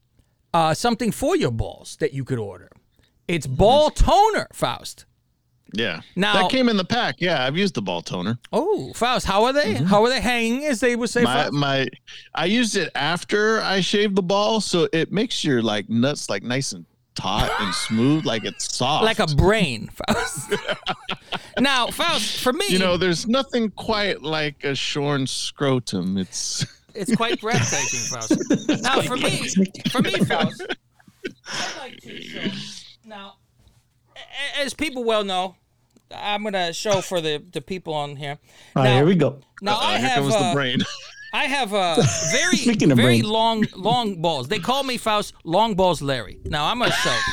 [0.54, 2.70] uh, something for your balls that you could order.
[3.28, 5.04] It's ball toner, Faust.
[5.74, 6.00] Yeah.
[6.14, 7.16] Now- that came in the pack.
[7.20, 8.38] Yeah, I've used the ball toner.
[8.52, 9.74] Oh, Faust, how are they?
[9.74, 11.22] How are they hanging, as they would say?
[11.24, 11.52] My Faust?
[11.52, 11.88] my,
[12.34, 16.42] I used it after I shaved the ball, so it makes your like nuts like
[16.44, 16.86] nice and
[17.16, 20.52] taut and smooth, like it's soft, like a brain, Faust.
[21.58, 26.16] now, Faust, for me, You know, there's nothing quite like a shorn scrotum.
[26.18, 28.82] It's It's quite breathtaking, Faust.
[28.82, 29.48] Now, for me,
[29.90, 30.62] for me, Faust,
[31.46, 32.40] I like to show.
[33.04, 33.34] Now,
[34.58, 35.56] as people well know,
[36.14, 38.38] I'm gonna show for the the people on here.
[38.76, 39.40] All right, here we go.
[39.62, 40.78] Now I Uh, here have comes the uh, brain.
[41.32, 41.96] I have uh,
[42.30, 43.26] very Speaking of very brains.
[43.26, 44.46] long long balls.
[44.48, 46.38] They call me Faust Long Balls Larry.
[46.44, 47.18] Now I'm gonna show.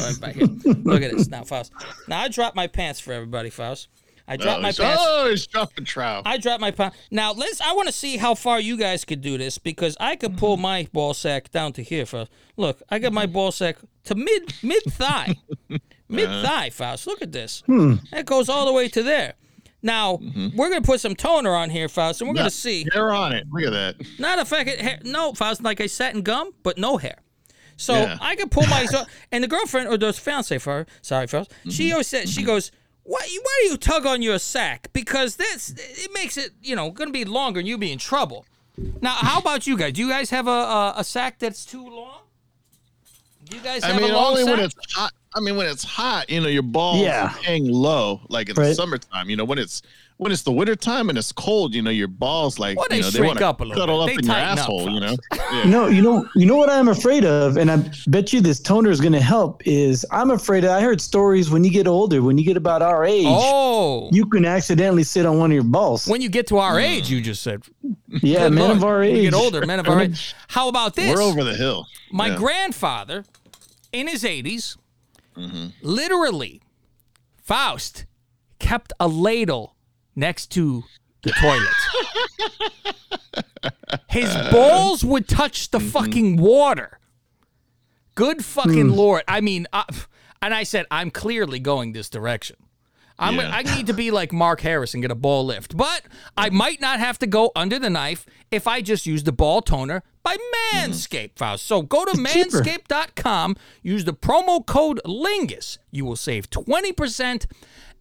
[0.00, 0.46] Right back here.
[0.82, 1.72] Look at this now, Faust.
[2.08, 3.88] Now I dropped my pants for everybody, Faust.
[4.28, 5.02] I dropped oh, my he's- pants.
[5.04, 6.22] Oh, he's dropping trout.
[6.26, 6.96] I dropped my pants.
[7.10, 7.60] Now let's.
[7.62, 10.56] I want to see how far you guys could do this because I could pull
[10.56, 10.62] mm-hmm.
[10.62, 12.04] my ball sack down to here.
[12.04, 15.34] For look, I got my ball sack to mid mid thigh,
[16.08, 16.68] mid thigh.
[16.70, 17.62] Faust, look at this.
[17.66, 17.94] Hmm.
[18.12, 19.34] That goes all the way to there.
[19.82, 20.56] Now mm-hmm.
[20.56, 22.86] we're gonna put some toner on here, Faust, and we're Yeah, gonna see.
[22.92, 23.46] Hair on it.
[23.50, 24.06] Look at that.
[24.18, 24.98] Not a fucking hair.
[25.04, 27.22] No, Faust, like I satin gum, but no hair.
[27.76, 28.18] So Yeah.
[28.20, 28.86] I can pull my
[29.32, 31.52] and the girlfriend or the fiance for her, sorry, Faust.
[31.70, 31.92] She mm-hmm.
[31.92, 32.72] always said she goes,
[33.08, 33.26] "Why?
[33.42, 34.88] Why do you tug on your sack?
[34.92, 35.70] Because that's
[36.04, 38.44] it makes it you know gonna be longer and you'll be in trouble."
[39.00, 39.92] Now, how about you guys?
[39.94, 42.20] Do you guys have a a, a sack that's too long?
[43.44, 44.56] Do you guys have I mean, a long only sack?
[44.56, 45.12] when it's hot.
[45.34, 47.28] I mean, when it's hot, you know, your balls Yeah.
[47.28, 49.28] hang low, like in the summertime.
[49.30, 49.82] You know, when it's
[50.18, 53.02] when it's the wintertime and it's cold, you know, your balls like Well, they you
[53.02, 54.02] know they shrink want to up a little cuddle bit.
[54.02, 54.90] up They in your tighten up, asshole.
[54.90, 55.64] You know, yeah.
[55.64, 58.58] You know, you know, you know what I'm afraid of, and I bet you this
[58.60, 59.62] toner is going to help.
[59.66, 60.64] Is I'm afraid.
[60.64, 64.26] I heard stories when you get older, when you get about our age, Oh, you
[64.26, 66.06] can accidentally sit on one of your balls.
[66.06, 67.62] when you get to our age, you just said.
[68.22, 68.76] yeah, Good men Lord.
[68.76, 69.16] of our age.
[69.18, 70.34] you get older, men of our age.
[70.48, 71.14] How about this?
[71.14, 71.86] we're over the hill.
[72.10, 72.36] My Yeah.
[72.36, 73.24] grandfather,
[73.92, 74.76] in his 80s,
[75.36, 75.66] Mm-hmm.
[75.82, 76.60] literally,
[77.40, 78.06] Faust
[78.58, 79.76] kept a ladle
[80.18, 80.84] next to
[81.22, 81.74] the toilet.
[84.08, 85.88] his balls would touch the Mm-hmm.
[85.88, 86.98] fucking water.
[88.14, 89.22] Good fucking lord.
[89.28, 89.84] I mean, uh,
[90.42, 92.56] and I said, I'm clearly going this direction.
[93.20, 93.50] I'm, Yeah.
[93.52, 95.76] I need to be like Mark Harris and get a ball lift.
[95.76, 96.02] But
[96.36, 99.62] I might not have to go under the knife if I just use the ball
[99.62, 100.36] toner by
[100.74, 101.64] Manscaped, Faust.
[101.66, 105.78] So go to manscaped.com, use the promo code LINGUS.
[105.90, 107.46] You will save 20%,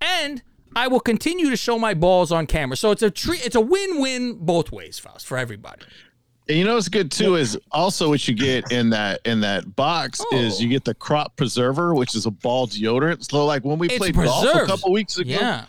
[0.02, 0.42] and
[0.78, 2.78] I will continue to show my balls on camera.
[2.78, 5.82] So it's a tre- it's a win-win both ways, Faust, for everybody.
[6.48, 9.76] And you know what's good too is also what you get in that in that
[9.76, 10.62] box is Oh.
[10.62, 13.30] you get the crop preserver, which is a ball deodorant.
[13.30, 15.66] So like when we It's played golf a couple weeks ago, Yeah.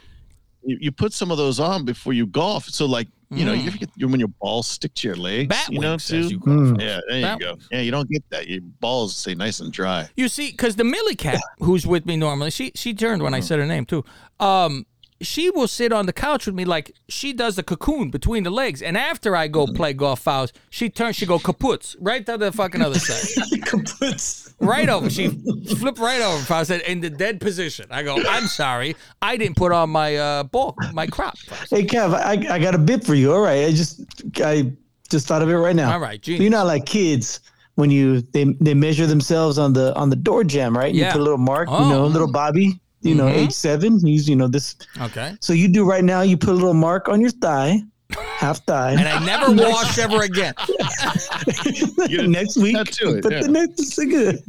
[0.62, 2.66] you, you put some of those on before you golf.
[2.68, 5.48] So like you know you get when your balls stick to your legs, Mm.
[5.48, 6.28] Bat you know wings, too.
[6.28, 6.80] you call it.
[6.82, 7.58] Yeah, there Bat you go.
[7.72, 8.46] Yeah, you don't get that.
[8.48, 10.08] Your balls stay nice and dry.
[10.16, 13.40] You see, because the Millie cat, who's with me normally, she she turned when I
[13.40, 14.04] said her name too.
[14.38, 14.86] Um,
[15.20, 18.50] she will sit on the couch with me like she does the cocoon between the
[18.50, 22.36] legs, and after I go play golf Faust, she turns, she go kaputs right to
[22.38, 24.54] the fucking other side, Kaputs.
[24.60, 25.10] right over.
[25.10, 27.86] She flip right over Faust in the dead position.
[27.90, 31.36] I go, I'm sorry, I didn't put on my uh ball, my crop.
[31.70, 33.32] Hey, Kev, I, I got a bit for you.
[33.32, 34.02] All right, I just
[34.42, 34.72] I
[35.10, 35.92] just thought of it right now.
[35.92, 36.42] All right, genius.
[36.44, 37.40] You know, like kids
[37.74, 40.92] when you they they measure themselves on the on the door jam, right?
[40.94, 41.06] Yeah.
[41.06, 41.68] You put a little mark.
[41.70, 41.84] Oh.
[41.84, 42.80] You know, little Bobby.
[43.00, 43.36] You know, Mhm.
[43.36, 44.00] age seven.
[44.00, 44.76] He's you know this.
[45.00, 45.36] Okay.
[45.40, 46.22] So you do right now.
[46.22, 47.80] You put a little mark on your thigh,
[48.16, 48.92] half thigh.
[48.92, 50.54] And I never wash ever again.
[52.28, 52.76] next week.
[52.76, 53.42] Tattoo it, put yeah.
[53.42, 54.42] the next good.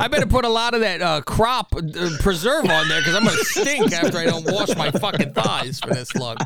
[0.00, 1.82] I better put a lot of that uh, crop uh,
[2.20, 5.90] preserve on there because I'm gonna stink after I don't wash my fucking thighs for
[5.90, 6.36] this long.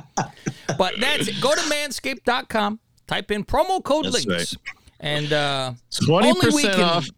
[0.77, 1.41] But that's it.
[1.41, 4.57] Go to manscaped.com, type in promo code That's links,
[4.99, 5.73] and uh,
[6.05, 7.09] Twenty only we percent can off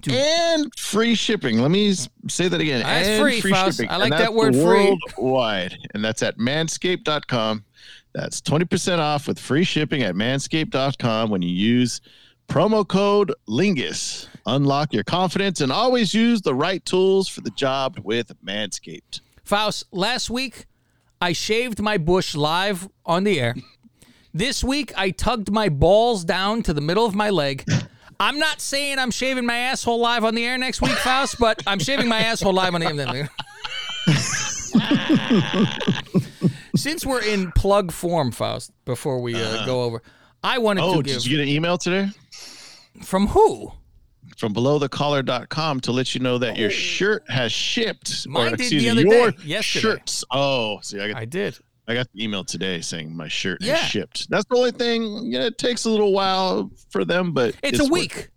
[0.00, 1.60] do- and free shipping.
[1.60, 1.92] Let me
[2.28, 2.82] say that again.
[2.82, 3.76] That's and free, Faust.
[3.78, 3.90] shipping.
[3.90, 4.96] I like that word free.
[5.16, 7.64] Worldwide, and that's at manscaped.com.
[8.12, 12.00] That's twenty percent off with free shipping at manscaped.com when you use
[12.48, 14.26] promo code Lingus.
[14.46, 19.20] Unlock your confidence and always use the right tools for the job with Manscaped.
[19.44, 19.84] Faust.
[19.92, 20.66] Last week,
[21.20, 23.54] I shaved my bush live on the air.
[24.32, 27.64] This week, I tugged my balls down to the middle of my leg.
[28.20, 31.62] I'm not saying I'm shaving my asshole live on the air next week, Faust, but
[31.66, 33.30] I'm shaving my asshole live on the air.
[36.76, 40.02] Since we're in plug form, Faust, before we uh, go over,
[40.44, 42.08] I wanted Oh, to give Oh, did you get an email today?
[43.02, 43.72] from who?
[44.36, 48.26] From belowthecollar.com to let you know that your shirt has shipped.
[48.28, 49.80] Mine or did the other your day, yesterday.
[49.82, 50.24] shirts.
[50.30, 51.58] Oh, see, I got I did.
[51.90, 53.76] I got the email today saying my shirt Yeah.
[53.76, 54.30] has shipped.
[54.30, 55.30] That's the only thing.
[55.32, 58.30] Yeah, it takes a little while for them, but It's, a week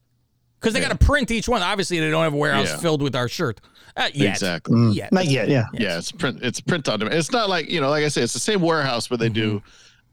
[0.59, 0.89] because they Yeah.
[0.89, 1.61] got to print each one.
[1.61, 2.77] Obviously, they don't have a warehouse Yeah.
[2.77, 3.61] filled with our shirt
[3.95, 4.31] uh, yet.
[4.31, 4.75] Exactly.
[4.75, 5.11] Mm, Yet.
[5.13, 5.49] Not yet.
[5.49, 5.65] Yeah.
[5.73, 6.39] Yeah, it's print.
[6.41, 7.15] It's print on demand.
[7.17, 9.59] It's not like you know, like I said, it's the same warehouse where they do
[9.59, 9.67] Mm-hmm.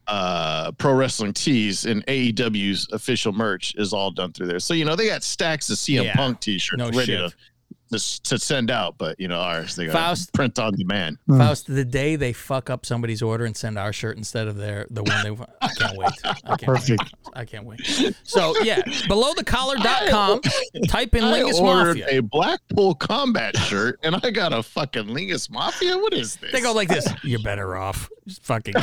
[0.07, 4.59] uh pro wrestling tees and AEW's official merch is all done through there.
[4.59, 6.15] So you know they got stacks of CM Yeah.
[6.15, 7.19] Punk t-shirts No ready shit.
[7.31, 7.35] to,
[7.91, 11.17] to to send out, but you know ours they got Faust- print on demand.
[11.27, 11.37] Hmm.
[11.37, 14.87] Faust, the day they fuck up somebody's order and send our shirt instead of their
[14.89, 16.11] the one they I can't wait.
[16.23, 17.01] I can't Perfect.
[17.01, 17.11] Wait.
[17.33, 17.81] I can't wait.
[18.23, 20.41] So yeah, belowthecollar.com,
[20.87, 22.19] type in I Lingus ordered Mafia.
[22.19, 25.97] a Blackpool combat shirt and I got a fucking Lingus Mafia.
[25.97, 26.51] What is this?
[26.51, 27.07] They go like this.
[27.23, 28.09] You're better off.
[28.31, 28.73] Just fucking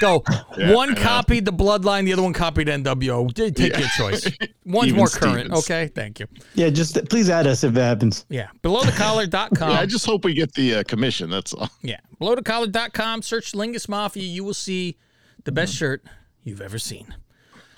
[0.00, 0.22] go.
[0.58, 1.00] Yeah, one I know.
[1.00, 3.32] copied the Bloodline, the other one copied NWO.
[3.32, 3.78] Take Yeah.
[3.78, 4.26] your choice.
[4.64, 5.40] One's Even more current.
[5.46, 5.58] Stevens.
[5.64, 6.26] Okay, thank you.
[6.54, 6.70] Yeah.
[6.70, 8.24] Just please add us if it happens.
[8.28, 9.70] Yeah, Belowthecollar.com.
[9.70, 11.30] Yeah, I just hope we get the uh, commission.
[11.30, 11.70] That's all.
[11.82, 12.00] Yeah.
[12.20, 13.22] Belowthecollar.com.
[13.22, 14.22] Search Lingus Mafia.
[14.24, 14.96] You will see
[15.44, 16.02] the best shirt
[16.42, 17.14] you've ever seen.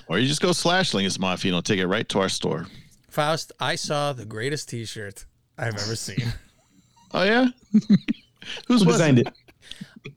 [0.06, 2.66] Or you just go slash Lingus Mafia and it'll take it right to our store.
[3.10, 5.26] Faust, I saw the greatest t shirt
[5.58, 6.32] I've ever seen.
[7.14, 7.46] Oh yeah.
[8.66, 9.28] Who's Who designed it?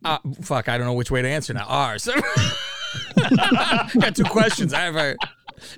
[0.04, 1.66] Uh, fuck, I don't know which way to answer now.
[1.68, 2.08] Ours.
[4.00, 4.74] Got two questions.
[4.74, 5.16] I have a.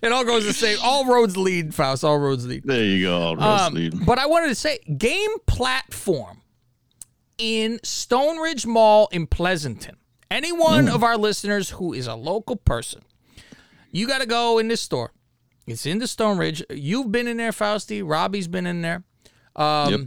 [0.02, 0.78] It all goes the same.
[0.82, 2.04] All roads lead, Faust.
[2.04, 2.64] All roads lead.
[2.64, 3.18] There you go.
[3.22, 4.06] All roads Um, lead.
[4.06, 6.42] but I wanted to say game platform
[7.38, 9.98] in Stoneridge Mall in Pleasanton.
[10.32, 10.96] Anyone Mm.
[10.96, 13.02] of our listeners who is a local person,
[13.92, 15.12] you got to go in this store.
[15.68, 16.64] It's in the Stoneridge.
[16.74, 18.02] You've been in there, Fausti.
[18.04, 19.04] Robbie's been in there.
[19.56, 20.00] Um, Yep.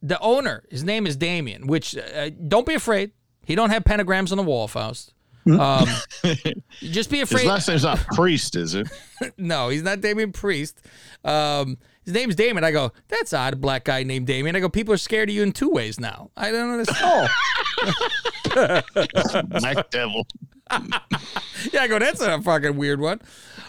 [0.00, 1.66] The owner, his name is Damien.
[1.66, 3.10] Which uh, don't be afraid.
[3.46, 5.14] He don't have pentagrams on the wall, Faust.
[5.46, 5.86] Um,
[6.80, 7.42] just be afraid.
[7.42, 8.88] His last name's not Priest, is it?
[9.38, 10.80] no, he's not Damien Priest.
[11.24, 12.64] Um, his name's Damon.
[12.64, 14.56] I go, that's odd, a black guy named Damien.
[14.56, 16.30] I go, people are scared of you in two ways now.
[16.36, 17.30] I don't understand.
[19.60, 20.26] Black Devil.
[21.72, 23.20] yeah, I go, that's a fucking weird one.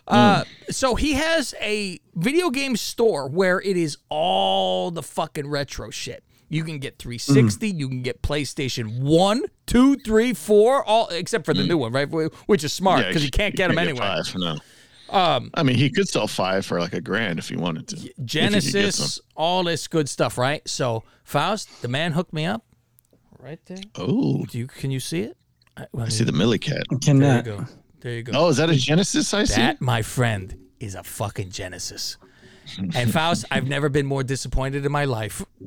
[0.07, 5.89] Uh, so he has a video game store where it is all the fucking retro
[5.89, 6.23] shit.
[6.49, 11.53] You can get 360, you can get PlayStation 1, 2, 3, 4, all except for
[11.53, 12.05] the new one, right?
[12.45, 14.05] Which is smart Yeah, because you can't get them can't anyway.
[14.05, 14.57] Five, no.
[15.09, 17.95] Um, I mean, he could sell five for like a grand if he wanted to.
[17.95, 20.67] If he could get Genesis, all this good stuff, right?
[20.67, 22.65] So Faust, the man hooked me up
[23.39, 23.77] right there.
[23.95, 25.37] Oh, Do you can you see it?
[25.77, 26.83] I, I see the Millie Cat.
[27.01, 27.65] There you go.
[28.01, 28.31] There you go.
[28.35, 29.55] Oh, is that a Genesis I see?
[29.55, 32.17] That, my friend, is a fucking Genesis.
[32.95, 35.43] And Faust, I've never been more disappointed in my life.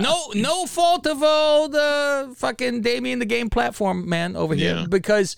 [0.00, 4.86] no, no fault of all the fucking Damien the game platform man over here Yeah.
[4.88, 5.36] because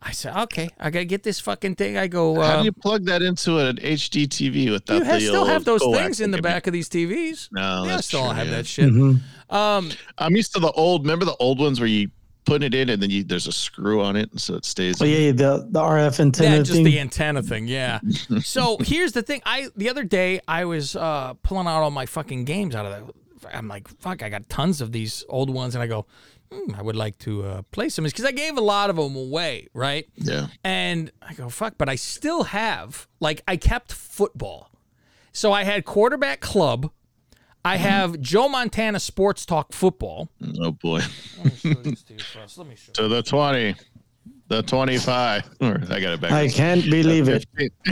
[0.00, 1.96] I said, okay, I gotta get this fucking thing.
[1.96, 5.06] I go, How uh, do you plug that into an HD TV without you the
[5.06, 7.48] have, still have those things in the that can be- back of these TVs.
[7.50, 8.56] No, yeah, that's still true, have yeah.
[8.56, 8.90] that shit.
[8.90, 9.54] Mm-hmm.
[9.54, 11.02] Um, I'm used to the old.
[11.02, 12.10] Remember the old ones where you
[12.48, 15.00] put it in and then you there's a screw on it so it stays.
[15.00, 16.84] Oh yeah, yeah, the the RF antenna yeah, just thing.
[16.84, 17.68] the antenna thing.
[17.68, 18.00] Yeah.
[18.42, 19.42] so here's the thing.
[19.44, 22.92] I the other day I was uh, pulling out all my fucking games out of
[22.92, 23.14] that.
[23.54, 26.06] I'm like, fuck, I got tons of these old ones, and I go,
[26.50, 29.14] hmm, I would like to uh, play some because I gave a lot of them
[29.14, 30.06] away, right?
[30.16, 30.48] Yeah.
[30.64, 34.70] And I go, fuck, but I still have like I kept football,
[35.32, 36.90] so I had quarterback club.
[37.64, 40.28] I have Joe Montana Sports Talk football.
[40.60, 41.00] Oh boy.
[41.36, 42.58] Let me show this to you first.
[42.58, 42.92] Let me show.
[42.92, 43.74] To the twenty,
[44.48, 45.42] the twenty-five.
[45.60, 46.32] I got it back.
[46.32, 47.44] I can't believe it.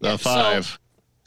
[0.00, 0.78] the five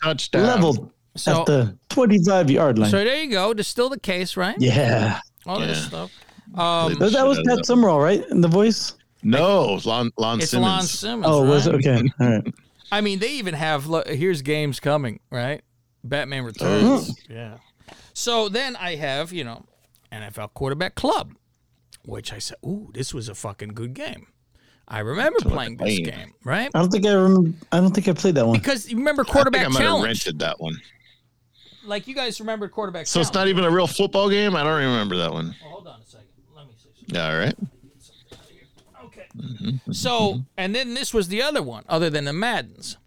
[0.03, 0.43] touchdown.
[0.47, 2.89] Leveled So- at the 25 yard line.
[2.89, 3.53] So there you go.
[3.53, 4.55] That's still the case, right?
[4.59, 5.19] yeah.
[5.45, 6.11] All this stuff.
[6.55, 8.23] Um, That, that was Pat Summerall, right?
[8.29, 8.95] In the voice?
[9.23, 10.67] No, Lon, Lon it's Simmons.
[10.71, 11.25] Lon Simmons.
[11.27, 11.73] Oh, was it?
[11.73, 11.85] right?
[11.87, 12.09] Okay.
[12.19, 12.53] All right.
[12.91, 13.87] I mean, they even have.
[13.87, 15.61] look, Here's games coming, right?
[16.03, 16.47] Batman uh-huh.
[16.47, 17.19] Returns.
[17.29, 17.57] Yeah.
[18.13, 19.65] So then I have, you know,
[20.11, 21.33] NFL Quarterback Club,
[22.05, 24.27] which I said, ooh, this was a fucking good game.
[24.87, 26.03] I remember playing this lame.
[26.03, 26.69] game, right?
[26.73, 27.57] I don't think I remember.
[27.71, 28.57] I don't think I played that one.
[28.57, 30.75] Because you remember I think Quarterback I might have rented that one.
[31.85, 33.27] Like you guys remember Quarterback So Challenge.
[33.27, 34.55] it's not even a real football game.
[34.55, 35.55] I don't remember that one.
[35.61, 36.27] Well, hold on a second.
[36.53, 36.89] Let me see.
[37.07, 37.55] Yeah, all right.
[39.05, 39.25] Okay.
[39.37, 39.91] Mm-hmm.
[39.93, 42.97] So, and then this was the other one, other than the Maddens.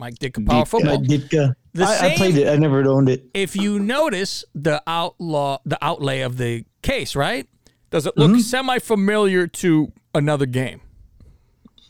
[0.00, 0.98] Mike Ditka Power Uh, Football.
[1.02, 1.54] Ditka.
[1.74, 2.48] The I, I played it.
[2.48, 3.26] I never owned it.
[3.34, 7.46] if you notice the outlaw the outlay of the case, right?
[7.90, 10.80] Does it look semi-familiar to another game?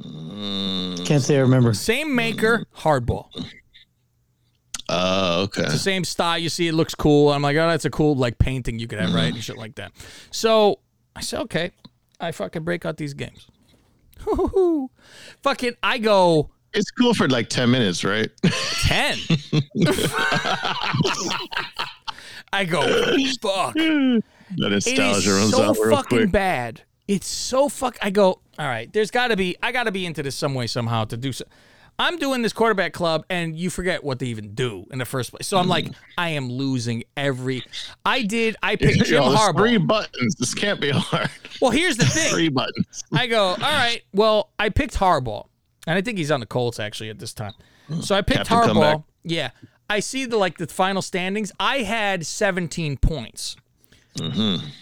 [0.02, 1.72] Can't say I remember.
[1.74, 3.28] Same maker, hardball.
[4.88, 5.62] Oh, okay.
[5.62, 6.38] It's the same style.
[6.38, 7.32] You see, it looks cool.
[7.32, 9.32] I'm like, oh, that's a cool like painting you could have, right?
[9.32, 9.92] And shit like that.
[10.30, 10.80] So
[11.14, 11.70] I said, okay,
[12.18, 13.46] I fucking break out these games.
[15.42, 18.30] fucking, I go It's cool for like ten minutes, right?
[18.82, 19.18] ten.
[22.52, 22.80] I go,
[23.40, 23.74] fuck.
[23.74, 24.22] the
[24.56, 26.32] nostalgia runs so out real fucking quick.
[26.32, 26.82] bad.
[27.06, 27.96] It's so fuck.
[28.02, 28.92] I go, all right.
[28.92, 29.56] There's got to be.
[29.62, 31.44] I got to be into this some way somehow to do so.
[31.98, 35.32] I'm doing this quarterback club, and you forget what they even do in the first
[35.32, 35.46] place.
[35.46, 37.62] So I'm like, I am losing every.
[38.06, 38.56] I did.
[38.62, 40.34] I picked Jim Yo, there's three buttons.
[40.36, 41.28] This can't be hard.
[41.60, 42.30] Well, here's the thing.
[42.30, 43.04] three buttons.
[43.12, 44.00] I go, all right.
[44.14, 45.46] Well, I picked Harbaugh,
[45.90, 47.52] and I think he's on the Colts actually at this time.
[47.88, 48.00] Hmm.
[48.00, 48.98] So I picked Captain Comeback.
[48.98, 49.04] Harbaugh.
[49.24, 49.50] Yeah,
[49.88, 51.50] I see the like the final standings.
[51.58, 53.56] I had 17 points.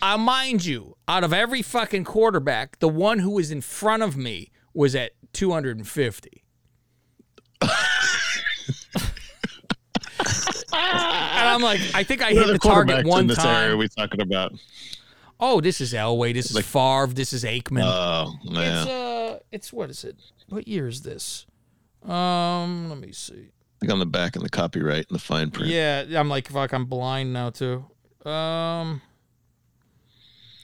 [0.03, 4.17] I mind you, out of every fucking quarterback, the one who was in front of
[4.17, 6.43] me was at 250.
[7.61, 7.71] and
[10.73, 13.71] I'm like, I think I What hit other the target one in this area time.
[13.73, 14.53] are we talking about?
[15.41, 16.35] Oh, this is Elway.
[16.35, 17.07] This is Favre.
[17.15, 17.83] This is Aikman.
[17.85, 18.83] Oh, yeah.
[18.83, 20.17] It's uh, it's what is it?
[20.49, 21.47] What year is this?
[22.05, 23.49] Um, let me see.
[23.83, 25.71] Like on the back and the copyright and the fine print.
[25.71, 26.73] Yeah, I'm like fuck.
[26.73, 27.85] I'm blind now too.
[28.25, 29.01] Um,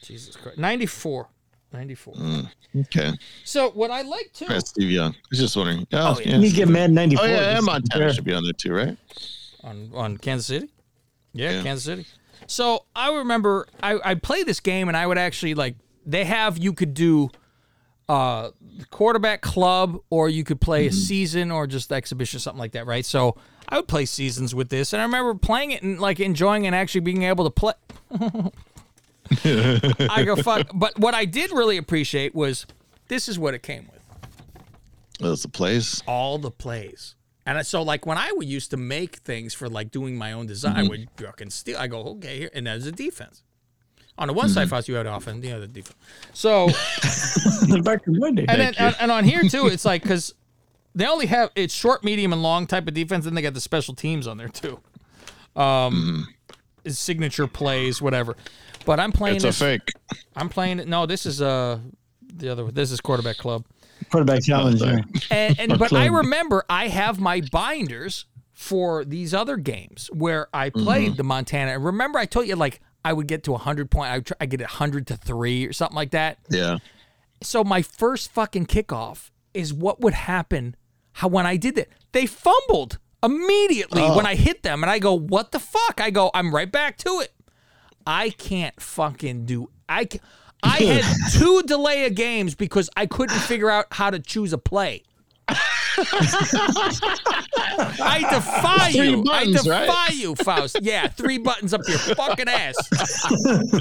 [0.03, 1.29] Jesus Christ, 94,
[1.73, 2.15] 94.
[2.15, 2.49] Mm,
[2.81, 3.13] okay.
[3.45, 4.47] So what I like too.
[4.47, 5.13] That's Steve Young.
[5.13, 5.87] I was just wondering.
[5.93, 6.37] Oh, Oh, yeah.
[6.39, 7.25] You get mad 94.
[7.25, 8.13] Oh yeah, just Montana compare.
[8.13, 8.97] should be on there too, right?
[9.63, 10.69] on on Kansas City.
[11.33, 11.63] Yeah, Yeah.
[11.63, 12.07] Kansas City.
[12.47, 16.59] So I remember I I play this game and I would actually like they have
[16.59, 17.31] you could do
[18.09, 18.51] uh
[18.91, 23.05] quarterback club or you could play a season or just exhibition something like that, right?
[23.05, 23.37] So
[23.69, 26.75] I would play seasons with this and I remember playing it and like enjoying and
[26.77, 27.73] actually being able to play
[29.45, 32.67] I go fuck but what I did really appreciate was
[33.09, 34.03] this is what it came with
[35.19, 36.03] Those the plays.
[36.07, 37.15] all the plays.
[37.47, 40.47] And so, like, when I would used to make things for like doing my own
[40.47, 40.89] design, I Mhm.
[40.89, 41.77] would fucking steal.
[41.77, 43.43] I go, okay, here, and there's a defense.
[44.17, 45.97] On the one side, Faust, you had offense, the other defense.
[46.33, 46.69] So,
[47.83, 48.45] Back to my day.
[48.49, 50.35] and then and, and on here too, it's like because
[50.95, 53.61] they only have it's short, medium, and long type of defense, and they got the
[53.61, 54.79] special teams on there too.
[55.57, 56.29] Um,
[56.87, 58.37] signature plays, whatever.
[58.87, 59.37] But I'm playing.
[59.37, 59.89] It's a fake.
[60.37, 60.89] I'm playing it.
[60.89, 61.79] No, this is uh
[62.37, 62.65] the other.
[62.67, 62.75] One.
[62.75, 63.65] This is quarterback club.
[64.11, 64.83] Quarterback challenge.
[65.31, 70.71] and, and but I remember I have my binders for these other games where I
[70.71, 71.17] played Mm-hmm.
[71.17, 71.73] the Montana.
[71.73, 74.11] And remember, I told you like I would get to hundred point.
[74.11, 76.39] I would try, I get hundred to three or something like that.
[76.49, 76.79] Yeah.
[77.43, 80.77] So my first fucking kickoff is what would happen.
[81.13, 84.17] How when I did that, they fumbled immediately Oh.
[84.17, 86.97] when I hit them, and I go, "What the fuck?" I go, "I'm right back
[86.99, 87.33] to it."
[88.07, 89.71] I can't fucking do.
[89.89, 90.09] I
[90.63, 94.59] I had two delay of games because I couldn't figure out how to choose a
[94.59, 95.03] play.
[98.01, 99.23] I defy Three you.
[99.23, 100.15] buttons, I defy right?
[100.15, 100.79] you, Faust.
[100.83, 102.75] Yeah, three buttons up your fucking ass.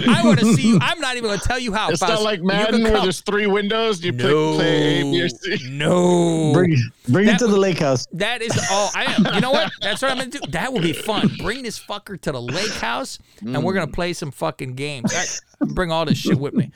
[0.07, 0.79] I want to see you.
[0.81, 1.89] I'm not even going to tell you how.
[1.89, 2.13] It's Faust.
[2.13, 4.03] not like You Madden can where there's three windows.
[4.03, 5.69] You pick No, play A, B, or C.
[5.71, 6.51] no.
[6.53, 6.77] Bring,
[7.09, 8.05] bring That it to the lake house.
[8.13, 9.33] That is all I am.
[9.35, 9.71] You know what?
[9.81, 10.39] That's what I'm gonna do.
[10.49, 11.29] That will be fun.
[11.39, 13.93] Bring this fucker to the lake house, and we're gonna mm.
[13.93, 15.13] play some fucking games.
[15.13, 16.71] I, bring all this shit with me.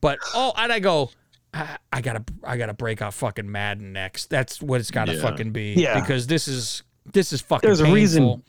[0.00, 1.10] But oh, and I go.
[1.56, 4.30] I, I gotta, I gotta break out fucking Madden next.
[4.30, 5.22] That's what it's gotta Yeah.
[5.22, 5.74] fucking be.
[5.74, 6.00] Yeah.
[6.00, 6.82] Because this is,
[7.12, 7.66] this is fucking.
[7.66, 8.42] There's a reason.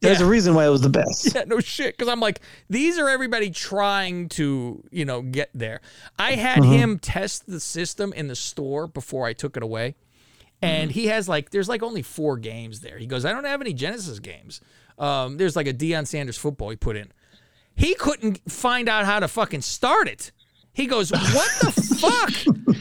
[0.00, 0.26] There's Yeah.
[0.26, 1.32] a reason why it was the best.
[1.34, 1.96] Yeah, no shit.
[1.96, 2.40] Because I'm like,
[2.70, 5.80] these are everybody trying to, you know, get there.
[6.18, 6.70] I had Uh-huh.
[6.72, 9.96] him test the system in the store before I took it away.
[10.62, 12.98] And he has like, there's like only four games there.
[12.98, 14.60] He goes, I don't have any Genesis games.
[14.98, 17.12] Um, there's like a Deion Sanders football he put in.
[17.76, 20.32] He couldn't find out how to fucking start it.
[20.78, 22.32] He goes, What the fuck?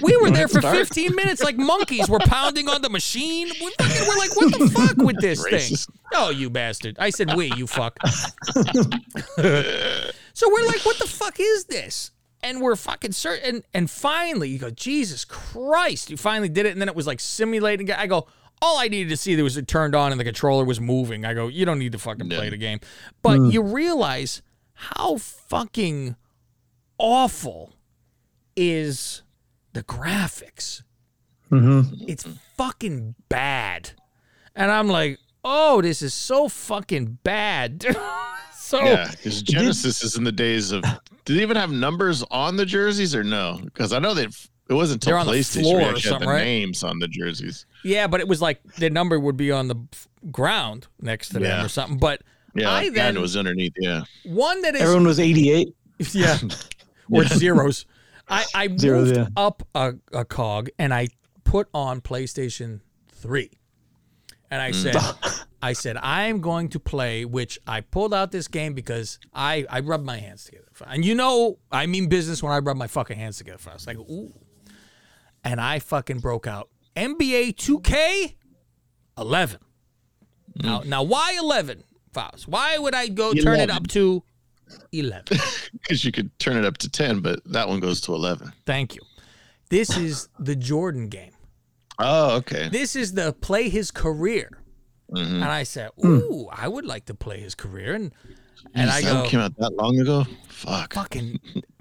[0.03, 2.07] We were there for 15 minutes like monkeys.
[2.07, 3.49] We're pounding on the machine.
[3.59, 5.75] We're, fucking- we're like, What the fuck with this thing?
[6.13, 6.97] Oh, you bastard.
[6.99, 7.97] I said, We, you fuck.
[8.05, 8.13] so
[10.47, 12.11] we're like, What the fuck is this?
[12.43, 13.55] And we're fucking certain.
[13.55, 16.11] And, and finally, you go, Jesus Christ.
[16.11, 16.73] You finally did it.
[16.73, 17.91] And then it was like simulating.
[17.91, 18.27] I go,
[18.61, 21.25] all I needed to see there was it turned on and the controller was moving.
[21.25, 22.79] I go, you don't need to fucking play the game.
[23.23, 23.49] But hmm.
[23.49, 24.43] you realize
[24.73, 26.15] how fucking
[26.99, 27.73] awful
[28.57, 29.21] is
[29.73, 30.81] the graphics.
[31.51, 32.03] Mm-hmm.
[32.07, 32.27] It's
[32.57, 33.91] fucking bad.
[34.55, 37.85] And I'm like, oh, this is so fucking bad.
[38.57, 40.83] so Yeah, because Genesis is in the days of.
[41.23, 43.59] Did they even have numbers on the jerseys or no?
[43.63, 44.27] Because I know that
[44.69, 46.43] it wasn't They're until on the PlayStation floor we or actually had something, the right?
[46.43, 47.65] names on the jerseys.
[47.85, 49.75] yeah, but it was like the number would be on the
[50.31, 51.63] ground next to them Yeah.
[51.65, 51.97] or something.
[51.97, 52.21] But
[52.55, 53.73] Yeah, I and then it was underneath.
[53.79, 55.69] Yeah, one that is Everyone was 88.
[56.13, 56.37] Yeah.
[57.11, 57.85] or zeros.
[58.27, 59.27] I, I moved yeah.
[59.35, 61.07] up a, a cog and I
[61.43, 62.81] put on PlayStation
[63.13, 63.51] 3.
[64.49, 64.95] And I said,
[65.61, 69.81] I said, I'm going to play, which I pulled out this game because I, I
[69.81, 70.67] rubbed my hands together.
[70.85, 73.59] And you know, I mean business when I rub my fucking hands together.
[73.69, 74.33] I was like, ooh.
[75.43, 78.35] And I fucking broke out NBA 2K
[79.17, 79.59] 11.
[80.63, 82.47] Now, now why 11, Faust?
[82.47, 84.23] Why would I go turn it up to
[84.91, 85.25] 11?
[85.73, 88.53] because you could turn it up to ten, but that one goes to eleven.
[88.65, 89.01] Thank you.
[89.69, 91.31] This is the Jordan game.
[91.99, 92.69] Oh, okay.
[92.69, 94.61] This is the play his career.
[95.11, 95.35] Mhm.
[95.35, 98.11] And I said, "Ooh, I would like to play his career." And
[98.73, 100.25] and I Jeez, go, came out that long ago.
[100.49, 100.93] Fuck.
[100.93, 101.39] "Fucking,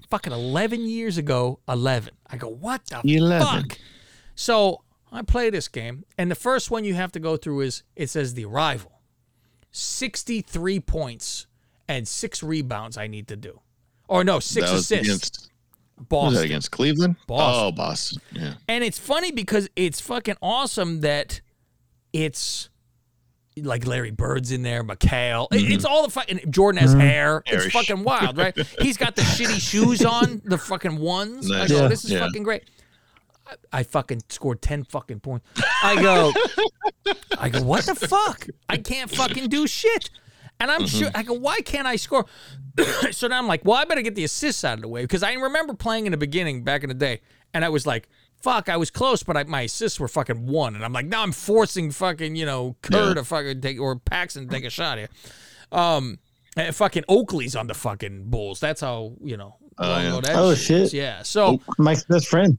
[0.09, 2.13] fucking eleven years ago, eleven.
[2.27, 3.47] I go, "What the 11.
[3.63, 3.77] fuck?"
[4.35, 7.83] So I play this game, and the first one you have to go through is
[7.95, 9.01] it says the arrival,
[9.71, 11.46] sixty-three points
[11.87, 12.97] and six rebounds.
[12.97, 13.59] I need to do,
[14.07, 15.07] or no, six that was assists.
[15.07, 15.51] against.
[16.09, 17.15] Who was that against Cleveland?
[17.25, 17.63] Boston.
[17.65, 18.21] Oh, Boston.
[18.31, 18.53] Yeah.
[18.67, 21.41] And it's funny because it's fucking awesome that
[22.13, 22.69] it's
[23.63, 25.47] like Larry Bird's in there, McHale.
[25.51, 25.71] It- mm-hmm.
[25.71, 26.99] It's all the fucking Jordan has mm-hmm.
[26.99, 27.43] hair.
[27.47, 27.73] It's Irish.
[27.73, 28.55] fucking wild, right?
[28.81, 31.51] He's got the shitty shoes on, the fucking ones.
[31.51, 31.87] I go, Yeah.
[31.87, 32.19] this is Yeah.
[32.19, 32.69] fucking great.
[33.47, 35.47] I, I fucking scored ten fucking points.
[35.81, 36.31] I go,
[37.39, 38.47] I go, what the fuck?
[38.69, 40.09] I can't fucking do shit.
[40.59, 42.25] And I'm sure, I go, why can't I score?
[43.11, 45.21] so now I'm like, well, I better get the assists out of the way because
[45.23, 47.21] I remember playing in the beginning back in the day,
[47.53, 48.09] and I was like,
[48.41, 51.21] fuck, I was close, but I, my assists were fucking one, and I'm like, now
[51.21, 53.13] I'm forcing fucking you know Kerr Yeah.
[53.15, 55.09] to fucking take or Paxson to take a shot here.
[55.71, 56.19] Um,
[56.55, 58.59] and fucking Oakley's on the fucking Bulls.
[58.59, 59.57] That's how you know.
[59.77, 60.07] Oh, yeah.
[60.07, 60.63] ago that Oh, is.
[60.63, 60.91] shit.
[60.91, 61.21] Yeah.
[61.21, 61.61] So.
[61.77, 62.57] Mike's best friend.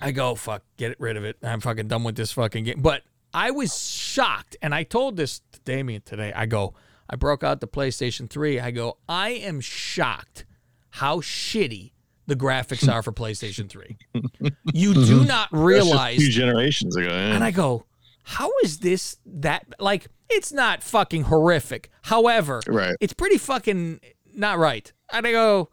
[0.00, 1.36] I go, fuck, get rid of it.
[1.42, 2.80] I'm fucking done with this fucking game.
[2.80, 6.32] But I was shocked, and I told this to Damien today.
[6.34, 6.74] I go,
[7.10, 8.60] I broke out the PlayStation 3.
[8.60, 10.44] I go, I am shocked
[10.90, 11.92] how shitty
[12.26, 13.96] the graphics are for PlayStation 3.
[14.74, 16.18] You do not realize.
[16.18, 17.08] two generations ago.
[17.08, 17.34] yeah.
[17.34, 17.86] And I go,
[18.24, 21.90] how is this that like it's not fucking horrific.
[22.02, 22.94] However, Right.
[23.00, 24.00] it's pretty fucking
[24.34, 24.92] not right.
[25.10, 25.70] And I go,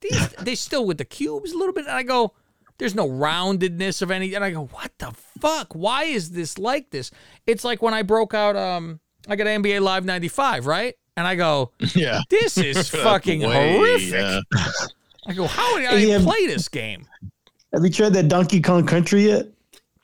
[0.00, 1.84] these they still with the cubes a little bit.
[1.86, 2.32] And I go,
[2.78, 4.32] there's no roundedness of any.
[4.34, 5.74] And I go, what the fuck?
[5.74, 7.10] Why is this like this?
[7.46, 10.94] It's like when I broke out um I got NBA Live 95, right?
[11.16, 12.20] And I go, yeah.
[12.30, 14.12] this is fucking Way, horrific.
[14.12, 14.40] yeah.
[15.26, 16.18] I go, how did I Yeah.
[16.22, 17.06] play this game?
[17.72, 19.46] Have you tried that Donkey Kong Country yet?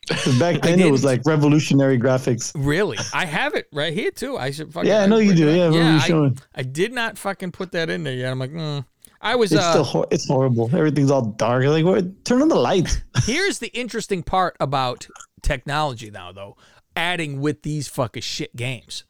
[0.09, 2.53] 'Cause back then it was like revolutionary graphics.
[2.55, 2.97] Really?
[3.13, 4.37] I have it right here too.
[4.37, 4.87] I should fucking.
[4.89, 5.49] Yeah, I know you do.
[5.53, 6.37] Yeah, what were you I, showing?
[6.55, 8.31] I did not fucking put that in there yet.
[8.31, 8.85] I'm like, mm.
[9.19, 9.51] I was.
[9.51, 10.69] It's uh, still hor- it's horrible.
[10.73, 11.65] Everything's all dark.
[11.65, 12.23] Like, what?
[12.23, 13.01] Turn on the lights.
[13.25, 15.05] Here's the interesting part about
[15.41, 16.55] technology now, though.
[16.97, 19.03] Adding with these fucking shit games,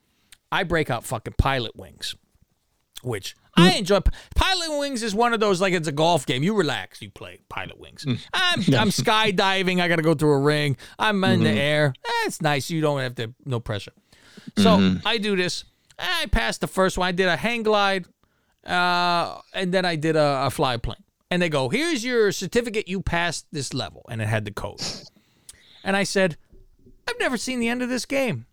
[0.51, 2.15] I break out fucking Pilot Wings,
[3.01, 4.01] which I enjoy.
[4.35, 6.43] Pilot Wings is one of those like it's a golf game.
[6.43, 8.05] You relax, you play Pilot Wings.
[8.05, 9.81] I'm I'm skydiving.
[9.81, 10.75] I got to go through a ring.
[10.99, 11.93] I'm in the air.
[12.05, 12.69] Eh, it's nice.
[12.69, 13.93] You don't have to no pressure.
[14.57, 15.63] So I do this.
[15.97, 17.07] I passed the first one.
[17.07, 18.05] I did a hang glide,
[18.65, 21.03] uh, and then I did a, a fly plane.
[21.31, 22.87] And they go, "Here's your certificate.
[22.87, 24.81] You passed this level," and it had the code.
[25.83, 26.37] And I said,
[27.07, 28.45] "I've never seen the end of this game.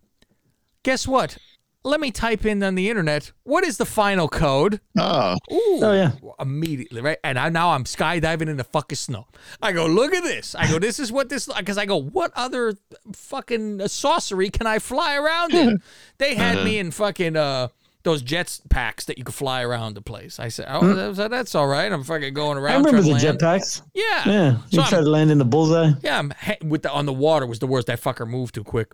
[0.82, 1.38] Guess what?
[1.86, 3.32] Let me type in on the internet.
[3.42, 5.36] What is the final code?" Oh.
[5.52, 6.12] Ooh, Oh, yeah.
[6.40, 7.18] immediately, right?
[7.22, 9.26] And I, now I'm skydiving in the fucking snow.
[9.60, 10.54] I go, look at this.
[10.54, 12.74] I go, this is what this, because I go, what other
[13.12, 15.82] fucking uh, sorcery can I fly around in?
[16.18, 16.86] they had me uh-huh.
[16.86, 17.68] in fucking, uh,
[18.04, 20.38] those jets packs that you could fly around the place.
[20.38, 21.90] I said, oh, that's, that's all right.
[21.90, 22.72] I'm fucking going around.
[22.74, 23.62] I remember the trying to land.
[23.62, 23.82] jetpacks.
[23.94, 24.22] Yeah.
[24.28, 25.90] Yeah, you So tried to land in the bullseye.
[26.02, 27.86] yeah, I'm ha- with the on the water was the worst.
[27.88, 28.92] That fucker moved too quick.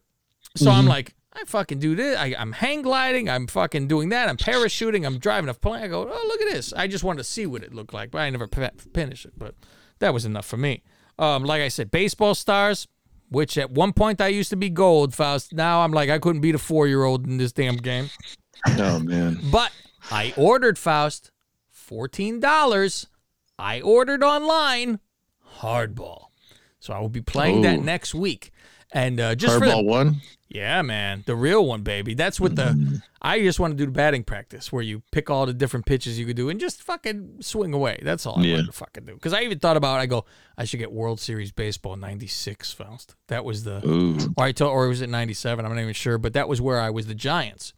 [0.56, 0.78] So Mm-hmm.
[0.78, 2.16] I'm like, I fucking do this.
[2.18, 3.28] I, I'm hang gliding.
[3.28, 4.28] I'm fucking doing that.
[4.28, 5.06] I'm parachuting.
[5.06, 5.84] I'm driving a plane.
[5.84, 6.72] I go, oh look at this.
[6.72, 9.32] I just wanted to see what it looked like, but I never pe- finished it.
[9.36, 9.54] But
[10.00, 10.82] that was enough for me.
[11.18, 12.88] Um, like I said, baseball stars,
[13.28, 15.52] which at one point I used to be gold, Faust.
[15.52, 18.10] Now I'm like I couldn't beat a four year old in this damn game.
[18.66, 19.38] Oh man.
[19.50, 19.72] But
[20.10, 21.30] I ordered Faust,
[21.70, 23.06] fourteen dollars.
[23.58, 25.00] I ordered online,
[25.58, 26.26] hardball.
[26.78, 28.52] So I will be playing that next week.
[28.92, 30.16] And uh, just for Hardball the, one.
[30.48, 32.14] yeah, man, the real one, baby.
[32.14, 33.00] That's what the.
[33.22, 36.18] I just want to do the batting practice where you pick all the different pitches
[36.18, 38.00] you could do and just fucking swing away.
[38.02, 38.54] That's all I Yeah.
[38.54, 39.14] wanted to fucking do.
[39.14, 40.00] Because I even thought about.
[40.00, 40.24] I go,
[40.58, 43.14] I should get World Series baseball '96, Faust.
[43.28, 43.86] That was the.
[43.86, 44.18] Ooh.
[44.36, 45.64] Or I told, or was it '97?
[45.64, 46.18] I'm not even sure.
[46.18, 47.74] But that was where I was the Giants,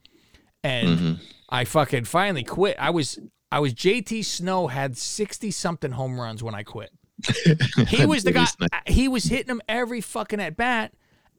[0.65, 1.13] and mm-hmm.
[1.49, 2.77] I fucking finally quit.
[2.79, 3.19] I was.
[3.51, 6.91] I was JT Snow had sixty something home runs when I quit.
[7.87, 8.47] He was the guy.
[8.87, 10.93] He was hitting them every fucking at bat,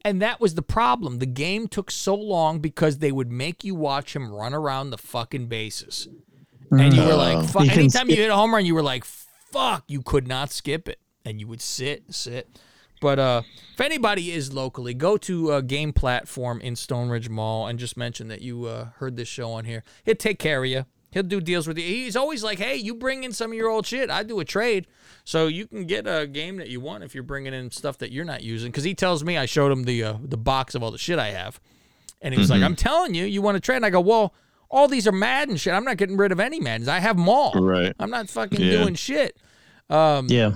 [0.05, 1.19] and that was the problem.
[1.19, 4.97] The game took so long because they would make you watch him run around the
[4.97, 6.07] fucking bases,
[6.71, 7.43] and you were like, Oh.
[7.43, 7.63] fuck.
[7.63, 9.84] You can Anytime you hit a home run, you were like, fuck.
[9.88, 12.59] You could not skip it, and you would sit, sit.
[13.04, 13.41] But uh,
[13.74, 18.30] if anybody is locally, go to uh, Game Platform in Stoneridge Mall and just mention
[18.30, 19.84] that you uh, heard this show on here.
[20.06, 20.86] He'll take care of you.
[21.12, 21.84] He'll do deals with you.
[21.84, 24.10] He's always like, "Hey, you bring in some of your old shit.
[24.10, 24.88] I do a trade,
[25.26, 28.14] so you can get a game that you want if you're bringing in stuff that
[28.14, 30.82] you're not using." Because he tells me I showed him the uh, the box of
[30.82, 31.60] all the shit I have,
[32.22, 34.34] and he was like, "I'm telling you, you want to trade?" And I go, "Well,
[34.72, 35.74] all these are Madden shit.
[35.74, 36.88] I'm not getting rid of any Maddens.
[36.88, 37.51] I have them all.
[37.54, 37.93] Right.
[37.99, 38.72] I'm not fucking Yeah.
[38.72, 39.38] doing shit."
[39.91, 40.54] Um, Yeah.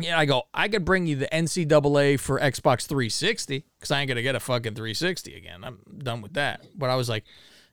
[0.00, 4.08] Yeah, I go, I could bring you the NCAA for Xbox 360 because I ain't
[4.08, 5.62] going to get a fucking 360 again.
[5.62, 6.66] I'm done with that.
[6.76, 7.24] But I was like,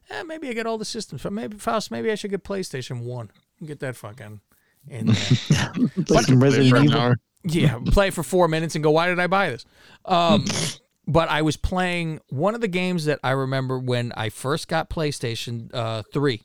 [0.10, 1.24] eh, maybe I get all the systems.
[1.24, 4.42] But maybe, Faust, maybe I should get PlayStation 1 and get that fucking
[4.88, 5.16] in there.
[6.06, 7.16] Play some Resident Evil.
[7.44, 9.66] yeah, play for four minutes and go, why did I buy this?
[10.06, 10.46] Um,
[11.08, 14.92] but I was playing one of the games that I remember when I first got
[14.92, 16.42] PlayStation uh, 3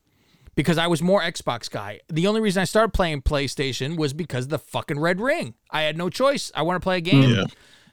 [0.57, 2.01] because I was more Xbox guy.
[2.09, 5.55] The only reason I started playing PlayStation was because of the fucking Red Ring.
[5.71, 6.51] I had no choice.
[6.55, 7.31] I want to play a game.
[7.31, 7.45] Yeah.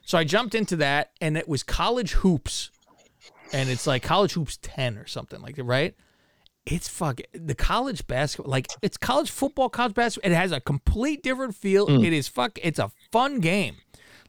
[0.04, 2.70] So I jumped into that and it was College Hoops.
[3.52, 5.94] And it's like College Hoops 10 or something like that, right?
[6.66, 10.32] It's fucking the college basketball, like it's college football, college basketball.
[10.32, 11.86] It has a complete different feel.
[11.86, 12.06] Mm.
[12.06, 12.58] It is fuck.
[12.62, 13.76] It's a fun game.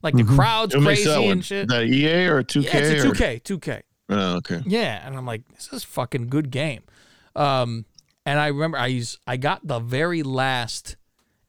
[0.04, 1.70] Like the crowd's Who makes crazy and shit.
[1.70, 2.64] That EA or 2K?
[2.64, 3.82] Yeah, it's a 2K, 2K.
[4.10, 4.62] Oh, okay.
[4.66, 6.84] Yeah, and I'm like, this is fucking good game.
[7.36, 7.86] Um,
[8.26, 10.96] and I remember I used I got the very last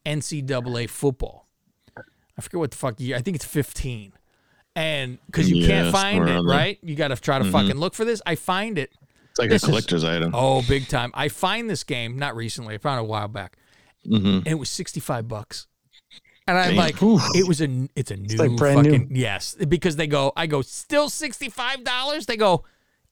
[0.05, 1.47] NCAA football.
[2.37, 3.17] I forget what the fuck year.
[3.17, 4.13] I think it's 15.
[4.75, 6.77] And because you Yeah, can't find it, right?
[6.83, 7.51] You got to try to Mhm.
[7.51, 8.21] fucking look for this.
[8.27, 8.91] I find it.
[9.31, 10.31] It's like This a is- collector's item.
[10.35, 11.11] Oh, big time.
[11.15, 12.75] I find this game not recently.
[12.75, 13.57] I found it a while back,
[14.05, 14.37] Mhm.
[14.37, 15.65] and it was 65 bucks.
[16.47, 16.77] And I'm Damn.
[16.77, 16.95] like,
[17.35, 19.07] it was a it's a new like brand new.
[19.11, 22.63] yes because they go I go still sixty five dollars they go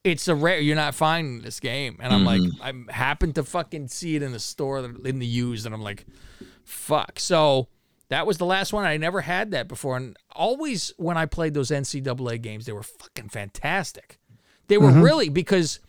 [0.06, 1.98] it's a rare you're not finding this game.
[2.00, 2.90] And I'm like Mm-hmm.
[2.90, 5.82] I happened to fucking see it in the store that- in the used and I'm
[5.82, 6.06] like
[6.64, 7.20] fuck.
[7.20, 7.68] So
[8.10, 8.86] that was the last one.
[8.86, 9.98] I never had that before.
[9.98, 14.20] And always when I played those NCAA games they were fucking fantastic.
[14.68, 15.02] They were Mm-hmm.
[15.02, 15.80] really because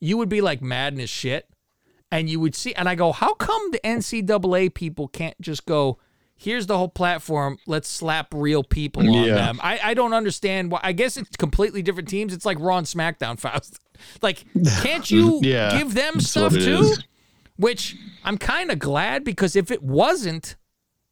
[0.00, 1.48] you would be like mad as shit
[2.12, 5.98] and you would see and I go, how come the NCAA people can't just go,
[6.36, 9.34] here's the whole platform, let's slap real people on Yeah.
[9.34, 9.60] them.
[9.62, 12.32] I, I don't understand why I guess it's completely different teams.
[12.34, 13.78] It's like Raw and SmackDown Faust.
[14.22, 14.44] Like,
[14.82, 16.78] can't you Yeah, give them stuff too?
[16.80, 17.04] is.
[17.56, 20.56] Which I'm kind of glad because if it wasn't,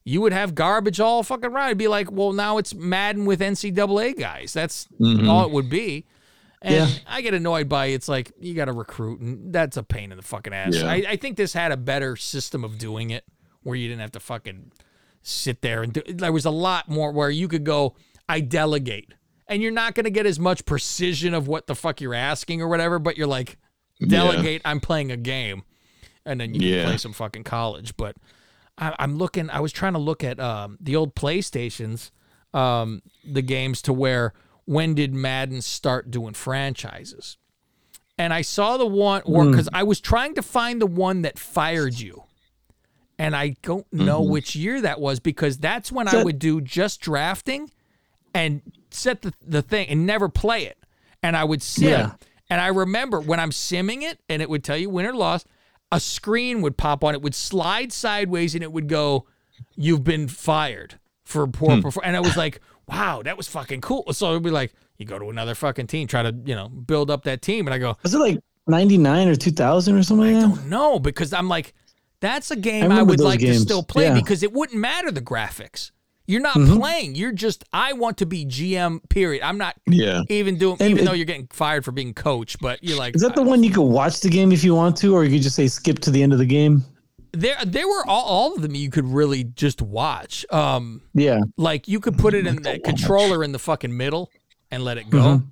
[0.04, 1.66] you would have garbage all fucking right.
[1.66, 4.52] It'd be like, well, now it's Madden with NCAA guys.
[4.52, 5.28] That's Mhm.
[5.28, 6.04] all it would be.
[6.60, 6.96] And Yeah.
[7.06, 10.16] I get annoyed by it's like you got to recruit, and that's a pain in
[10.16, 10.76] the fucking ass.
[10.82, 13.24] I, I think this had a better system of doing it
[13.62, 14.72] where you didn't have to fucking
[15.22, 16.02] sit there and do.
[16.06, 17.96] There was a lot more where you could go,
[18.28, 19.14] I delegate,
[19.46, 22.62] and you're not going to get as much precision of what the fuck you're asking
[22.62, 23.58] or whatever, but you're like,
[24.00, 25.62] delegate, I'm playing a game,
[26.24, 27.96] and then you can play some fucking college.
[27.96, 28.16] But
[28.78, 29.50] I, I'm looking.
[29.50, 32.10] I was trying to look at um, the old PlayStations,
[32.52, 34.32] um, the games to where
[34.64, 37.36] when did Madden start doing franchises?
[38.18, 41.38] And I saw the one, or because I was trying to find the one that
[41.38, 42.24] fired you,
[43.22, 44.32] and I don't know mm-hmm.
[44.32, 47.70] which year that was because that's when I would do just drafting
[48.34, 48.60] and
[48.90, 50.76] set the, the thing and never play it.
[51.22, 51.88] And I would sim.
[51.88, 52.12] Yeah.
[52.50, 55.44] And I remember when I'm simming it and it would tell you win or loss,
[55.92, 57.14] a screen would pop on.
[57.14, 59.28] It would slide sideways and it would go,
[59.76, 61.80] You've been fired for poor hmm.
[61.80, 62.08] performance.
[62.08, 64.12] And I was like, Wow, that was fucking cool.
[64.12, 66.68] So it would be like, You go to another fucking team, try to, you know,
[66.68, 67.68] build up that team.
[67.68, 70.66] And I go, Was it like 99 or 2000 or something I like that?
[70.66, 71.72] No, because I'm like,
[72.22, 74.14] that's a game I, remember would those like to still play Yeah.
[74.14, 75.90] because it wouldn't matter the graphics.
[76.26, 76.78] You're not Mhm.
[76.78, 77.14] playing.
[77.16, 77.64] You're just.
[77.72, 79.00] I want to be GM.
[79.10, 79.42] Period.
[79.42, 80.22] I'm not Yeah.
[80.30, 80.76] even doing.
[80.80, 83.16] And even it- though you're getting fired for being coach, but you're like.
[83.16, 85.32] Is that the one you could watch the game if you want to, or you
[85.32, 86.84] could just say skip to the end of the game?
[87.34, 90.44] there, there were all, all of them you could really just watch.
[90.50, 91.40] Um, Yeah.
[91.56, 94.30] like you could put it in the controller in the fucking middle
[94.70, 95.18] and let it go.
[95.38, 95.46] Mhm.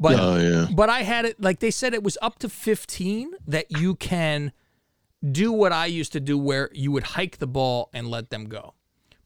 [0.00, 0.66] But Oh, yeah.
[0.74, 4.52] but I had it like they said it was up to 15 that you can
[5.32, 8.46] do what I used to do where you would hike the ball and let them
[8.48, 8.74] go.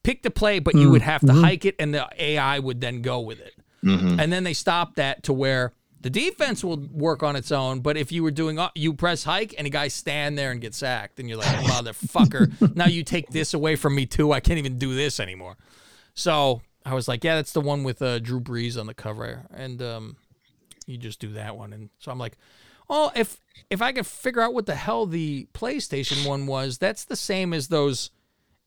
[0.03, 3.03] Pick the play, but you would have to hike it and the AI would then
[3.03, 3.55] go with it.
[4.21, 7.97] And then they stopped that to where the defense will work on its own, but
[7.97, 11.21] if you were doing you press hike and a guy stand there and get sacked,
[11.21, 14.33] and you're like, motherfucker, now you take this away from me too.
[14.33, 15.57] I can't even do this anymore.
[16.15, 19.47] So I was like, yeah, that's the one with uh, Drew Brees on the cover,
[19.55, 20.17] and um,
[20.87, 21.73] you just do that one.
[21.73, 22.37] And so I'm like,
[22.93, 23.41] oh, if
[23.71, 27.53] if I could figure out what the hell the PlayStation one was, that's the same
[27.55, 28.11] as those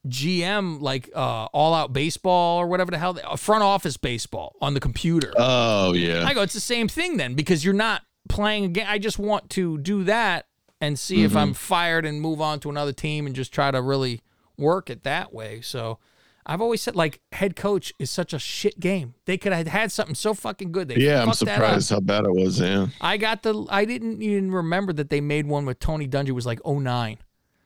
[0.08, 4.74] GM like uh, all out baseball or whatever the hell, uh, front office baseball on
[4.74, 5.32] the computer.
[5.38, 6.26] Oh yeah.
[6.26, 8.88] I go, it's the same thing then because you're not playing again.
[8.90, 10.48] I just want to do that
[10.82, 13.82] and see if I'm fired and move on to another team and just try to
[13.82, 14.22] really
[14.58, 15.62] work it that way.
[15.62, 16.00] So
[16.46, 19.16] I've always said like head coach is such a shit game.
[19.26, 20.90] They could have had something so fucking good.
[20.90, 21.66] They yeah, I'm fucked that up.
[21.66, 22.60] surprised how bad it was.
[22.60, 22.88] Yeah.
[23.02, 23.66] I got the.
[23.70, 27.18] I didn't even remember that they made one with Tony Dungy was like 09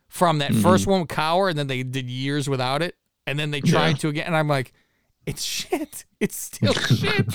[0.08, 0.62] from that mm-hmm.
[0.62, 2.96] first one with Cowher, and then they did years without it,
[3.28, 3.96] and then they tried Yeah.
[3.98, 4.74] to again, and I'm like,
[5.26, 6.06] it's shit.
[6.20, 7.34] It's still shit.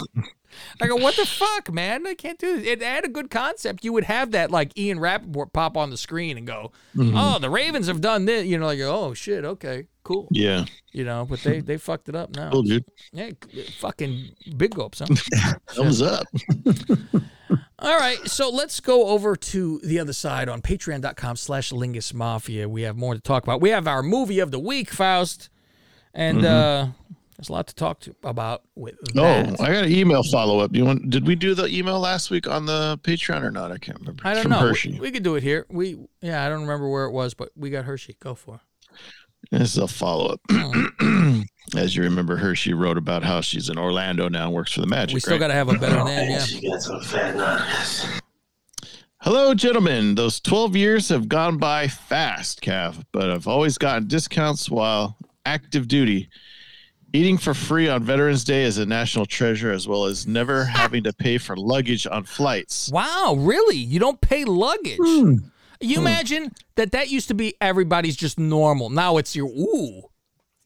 [0.80, 2.06] I go, what the fuck, man?
[2.06, 2.66] I can't do this.
[2.66, 3.84] It had a good concept.
[3.84, 7.50] You would have that like Ian Rapoport pop on the screen and go, oh, the
[7.50, 8.46] Ravens have done this.
[8.46, 10.28] You know, like, oh shit, okay, cool.
[10.30, 10.64] Yeah.
[10.92, 12.50] You know, but they they fucked it up now.
[12.50, 12.84] Cool, dude.
[13.12, 13.30] Yeah,
[13.78, 15.00] fucking big gulps,
[15.34, 15.54] huh?
[15.68, 16.26] Thumbs up.
[17.78, 22.68] All right, so let's go over to the other side on patreon.com slash lingus mafia.
[22.68, 23.60] We have more to talk about.
[23.60, 25.50] We have our movie of the week, Faust,
[26.14, 26.86] and uh,
[27.36, 29.22] there's a lot to talk to about with Oh.
[29.60, 30.74] I got an email follow up.
[30.74, 31.10] You want?
[31.10, 33.72] Did we do the email last week on the Patreon or not?
[33.72, 34.22] I can't remember.
[34.26, 34.58] I don't from know.
[34.60, 34.92] Hershey.
[34.92, 35.66] We, we could do it here.
[35.68, 38.16] We yeah, I don't remember where it was, but we got Hershey.
[38.20, 38.60] Go for it.
[39.50, 40.40] This is a follow up.
[41.76, 44.86] As you remember, Hershey wrote about how she's in Orlando now and works for the
[44.86, 45.14] Magic.
[45.14, 45.40] We still right?
[45.40, 46.30] got to have a better name.
[46.30, 46.38] Yeah.
[46.40, 48.06] She got some fat nuts.
[49.20, 50.14] Hello, gentlemen.
[50.14, 55.16] Those 12 years have gone by fast, Cav, but I've always gotten discounts while
[55.46, 56.28] active duty.
[57.14, 61.04] Eating for free on Veterans Day is a national treasure, as well as never having
[61.04, 62.90] to pay for luggage on flights.
[62.90, 63.76] Wow, really?
[63.76, 64.98] You don't pay luggage?
[65.00, 65.36] Hmm.
[65.80, 68.90] You imagine that that used to be everybody's just normal.
[68.90, 70.02] Now it's your ooh.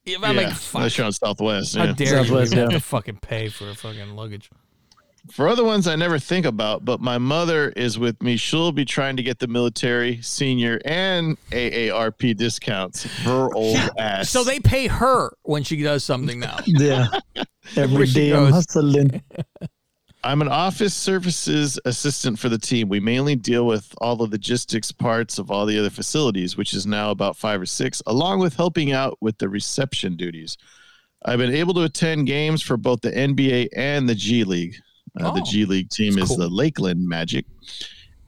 [0.06, 1.76] If I'm yeah, like, fuck, unless you're on Southwest.
[1.76, 1.92] how yeah.
[1.92, 2.62] dare Southwest, you even yeah.
[2.62, 4.48] have to fucking pay for a fucking luggage?
[5.30, 8.36] For other ones, I never think about, but my mother is with me.
[8.36, 13.04] She'll be trying to get the military, senior, and AARP discounts.
[13.22, 14.30] Her old ass.
[14.30, 16.58] So they pay her when she does something now.
[16.66, 17.08] Yeah.
[17.76, 19.22] Every Where she day I'm hustling.
[20.24, 22.88] I'm an office services assistant for the team.
[22.88, 26.86] We mainly deal with all the logistics parts of all the other facilities, which is
[26.86, 30.56] now about five or six, along with helping out with the reception duties.
[31.24, 34.76] I've been able to attend games for both the NBA and the G League.
[35.18, 36.36] Uh, The Oh, G League team is cool.
[36.38, 37.44] the Lakeland Magic,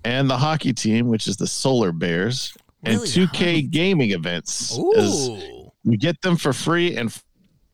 [0.04, 2.52] and the hockey team, which is the Solar Bears,
[2.84, 2.96] Really?
[2.96, 4.76] and 2K gaming events.
[5.84, 7.14] we get them for free and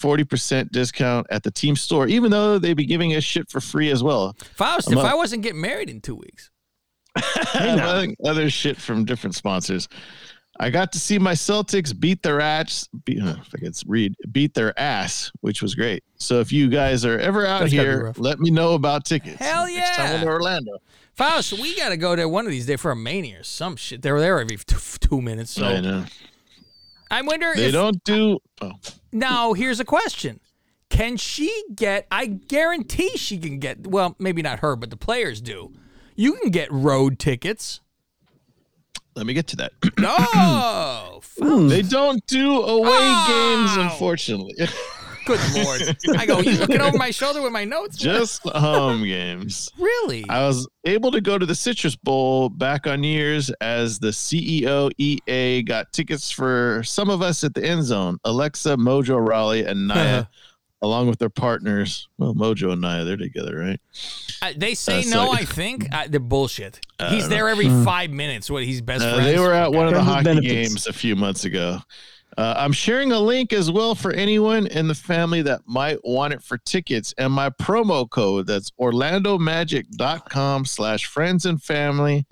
[0.01, 3.91] 40% discount at the team store, even though they'd be giving us shit for free
[3.91, 4.37] as well.
[4.55, 5.05] Faust, I'm if.
[5.05, 6.51] I wasn't getting married in two weeks.
[8.25, 9.89] other shit from different sponsors.
[10.59, 12.89] I got to see my Celtics beat their ass.
[13.05, 16.03] Beat, if I could read, beat their ass, which was great.
[16.17, 19.39] So if you guys are ever out That's here, let me know about tickets.
[19.39, 20.23] Hell Next time I'm yeah.
[20.23, 20.79] in Orlando.
[21.13, 23.77] Faust, we got to go to one of these days for a mania or some
[23.77, 24.03] shit.
[24.03, 25.51] They're there every t- two minutes.
[25.53, 26.05] So I know
[27.11, 28.39] I wonder they if don't do.
[28.61, 28.73] Oh,
[29.13, 30.41] Now, here's a question.
[30.89, 35.41] Can she get, I guarantee she can get, well, maybe not her, but the players
[35.41, 35.73] do.
[36.15, 37.81] You can get road tickets.
[39.17, 39.73] Let me get to that.
[39.99, 41.21] No.
[41.69, 43.67] They don't do away Oh.
[43.77, 44.55] games, unfortunately.
[45.27, 45.97] Good Lord.
[46.17, 47.97] I go, you looking over my shoulder with my notes?
[47.97, 49.69] Just home games.
[49.77, 50.25] really?
[50.29, 54.89] I was able to go to the Citrus Bowl back on Year's as the CEO
[54.99, 58.19] EA got tickets for some of us at the end zone.
[58.25, 60.25] Alexa, Mojo, Raleigh, and Naya, uh-huh.
[60.83, 62.09] Along with their partners.
[62.19, 63.81] Well, Mojo and Naya, they're together, right?
[64.43, 65.87] Uh, they say Uh, no, so- I think.
[65.93, 66.81] Uh, they're bullshit.
[67.01, 67.53] I He's there know.
[67.53, 68.51] every five minutes.
[68.51, 69.33] What, he's best Uh, friends?
[69.33, 70.53] they were at one of the hockey benefits.
[70.53, 71.79] games a few months ago.
[72.37, 76.35] Uh, I'm sharing a link as well for anyone in the family that might want
[76.35, 77.15] it for tickets.
[77.17, 82.27] And my promo code that's orlandomagic.com slash friends and family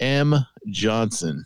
[0.00, 0.34] M
[0.68, 1.44] Johnson.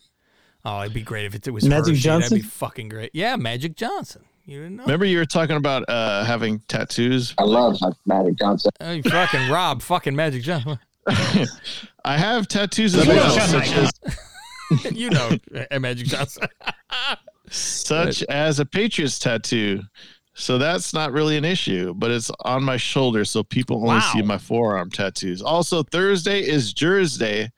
[0.64, 1.92] Oh, it'd be great if it, was Magic Hershey.
[1.92, 2.38] That'd Johnson?
[2.38, 3.10] be fucking great.
[3.12, 4.22] Yeah, Magic Johnson.
[4.48, 4.84] You didn't know?
[4.84, 7.34] Remember you were talking about uh, having tattoos?
[7.36, 8.70] I love Magic Johnson.
[8.80, 10.78] Oh, you fucking Rob, fucking Magic Johnson.
[11.06, 13.92] I have tattoos as well, such as,
[14.92, 15.36] you know,
[15.70, 16.44] uh, Magic Johnson.
[17.50, 19.82] such as a Patriots tattoo.
[20.32, 24.10] So that's not really an issue, but it's on my shoulder, so people only Wow.
[24.14, 25.42] see my forearm tattoos.
[25.42, 27.50] Also, Thursday is Jersey Day,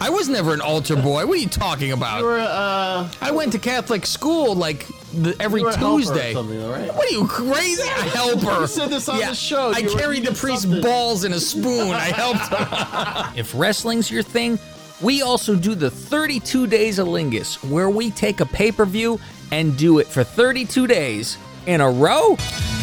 [0.00, 1.26] I was never an altar boy.
[1.26, 2.20] What are you talking about?
[2.20, 5.94] You were, uh, I went to Catholic school like the, every you were a helper
[5.94, 6.32] or Tuesday.
[6.34, 6.94] something, all right?
[6.94, 7.82] What are you crazy?
[7.82, 8.60] A helper.
[8.60, 9.72] You said this on the show.
[9.74, 10.82] I You were carried the eating priest's something.
[10.82, 11.92] balls in a spoon.
[11.92, 13.38] I helped him.
[13.38, 14.58] if wrestling's your thing,
[15.00, 19.20] we also do the 32 Days of Lingus, where we take a pay per view
[19.52, 22.32] and do it for 32 days in a row.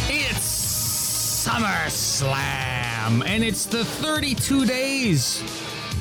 [0.07, 5.41] It's SummerSlam, and it's the 32 days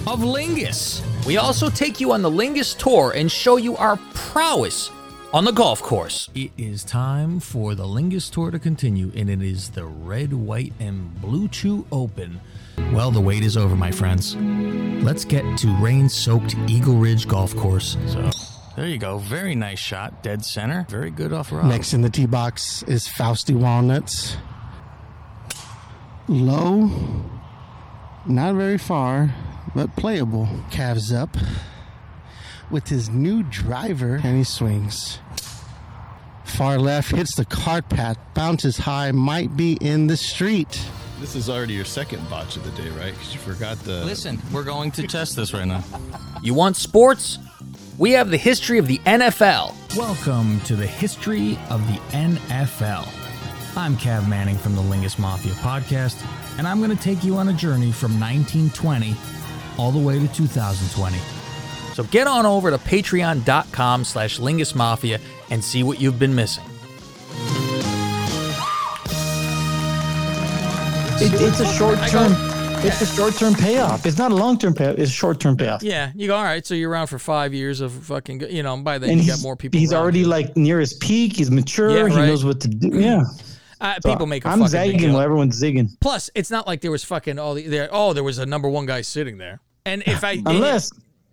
[0.07, 1.03] of Lingus.
[1.27, 4.91] We also take you on the Lingus tour and show you our prowess
[5.33, 6.31] on the golf course.
[6.35, 10.73] It is time for the Lingus tour to continue, and it is the Red, White,
[10.81, 12.41] and Blue Chew Open.
[12.93, 14.35] Well, the wait is over, my friends.
[15.05, 17.99] Let's get to rain soaked Eagle Ridge Golf Course.
[18.07, 18.31] So,
[18.77, 19.19] there you go.
[19.19, 20.23] Very nice shot.
[20.23, 20.87] Dead center.
[20.89, 21.67] Very good off road.
[21.67, 24.39] Next in the tee box is Fausty Walnuts.
[26.27, 26.91] Low,
[28.27, 29.35] not very far,
[29.75, 30.49] but playable.
[30.71, 31.37] Cav's up
[32.71, 35.19] with his new driver, and he swings.
[36.45, 40.89] Far left hits the cart path, bounces high, might be in the street.
[41.21, 43.13] This is already your second botch of the day, right?
[43.13, 44.05] Because you forgot the.
[44.05, 45.85] Listen, we're going to test this right now.
[46.43, 47.39] You want sports?
[47.99, 49.75] We have the history of the NFL.
[49.97, 53.24] Welcome to the history of the NFL.
[53.77, 56.25] I'm Cav Manning from the Lingus Mafia podcast,
[56.59, 59.17] and I'm going to take you on a journey from 1920
[59.79, 61.19] all the way to 2020.
[61.95, 65.19] So get on over to patreon.com slash Lingus Mafia
[65.51, 66.65] and see what you've been missing.
[71.21, 72.33] It, it's a short term.
[72.87, 74.05] It's a short term payoff.
[74.07, 74.99] It's not a long term payoff.
[74.99, 75.83] It's a short term payoff.
[75.83, 78.77] Yeah, you go, all right, so you're around for five years of fucking, you know,
[78.77, 79.81] by then and you got more people.
[79.81, 81.35] He's around already like near his peak.
[81.37, 81.91] He's mature.
[81.91, 82.27] Yeah, He right.
[82.27, 83.01] knows what to do.
[83.01, 83.23] Yeah.
[83.81, 85.13] Uh, So people make a I'm fucking big zagging deal.
[85.15, 85.89] while everyone's zigging.
[86.01, 87.89] Plus, it's not like there was fucking all the there.
[87.93, 89.61] Oh, there was a number one guy sitting there.
[89.87, 90.93] And if I Unless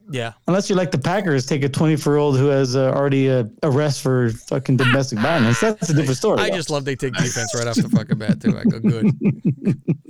[0.10, 3.28] yeah, unless you're like the Packers, take a 24 year old who has uh, already
[3.28, 5.62] a arrest for fucking domestic violence.
[5.62, 6.42] That's a different story.
[6.42, 8.58] I just love they take defense right off the fucking bat too.
[8.58, 9.16] I go good.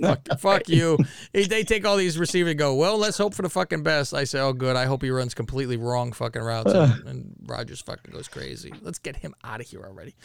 [0.00, 0.98] fuck, fuck you.
[1.32, 2.74] They they take all these receivers go.
[2.74, 4.12] Well, let's hope for the fucking best.
[4.12, 4.74] I say, oh good.
[4.74, 8.72] I hope he runs completely wrong fucking routes and, and Rodgers fucking goes crazy.
[8.80, 10.16] Let's get him out of here already.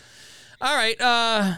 [0.60, 0.99] All right.
[0.99, 1.55] Uh,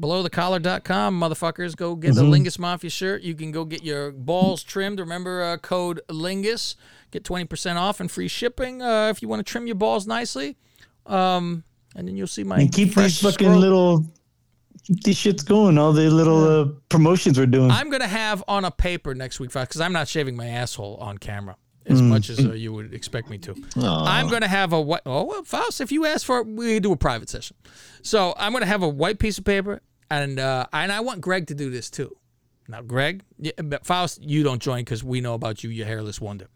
[0.00, 2.30] belowthecollar.com motherfuckers go get the Mhm.
[2.44, 6.74] lingus mafia shirt you can go get your balls trimmed remember uh, code lingus
[7.10, 10.56] get 20% off and free shipping uh, if you want to trim your balls nicely
[11.06, 11.64] um,
[11.96, 13.58] and then you'll see my and keep these fucking scroll.
[13.58, 14.04] little
[14.84, 15.76] keep these shits going.
[15.76, 17.70] All the little uh, promotions we're doing.
[17.70, 20.96] i'm gonna have on a paper next week Faust, because i'm not shaving my asshole
[20.96, 22.08] on camera as Mm.
[22.08, 25.42] much as uh, you would expect me to i'm gonna have a white oh well
[25.42, 27.56] faust if you ask for it we do a private session
[28.02, 29.80] so i'm gonna have a white piece of paper
[30.10, 32.16] and uh, and i want greg to do this too
[32.68, 36.20] Now, Greg, yeah, but Faust, you don't join because we know about you, you hairless
[36.20, 36.46] wonder.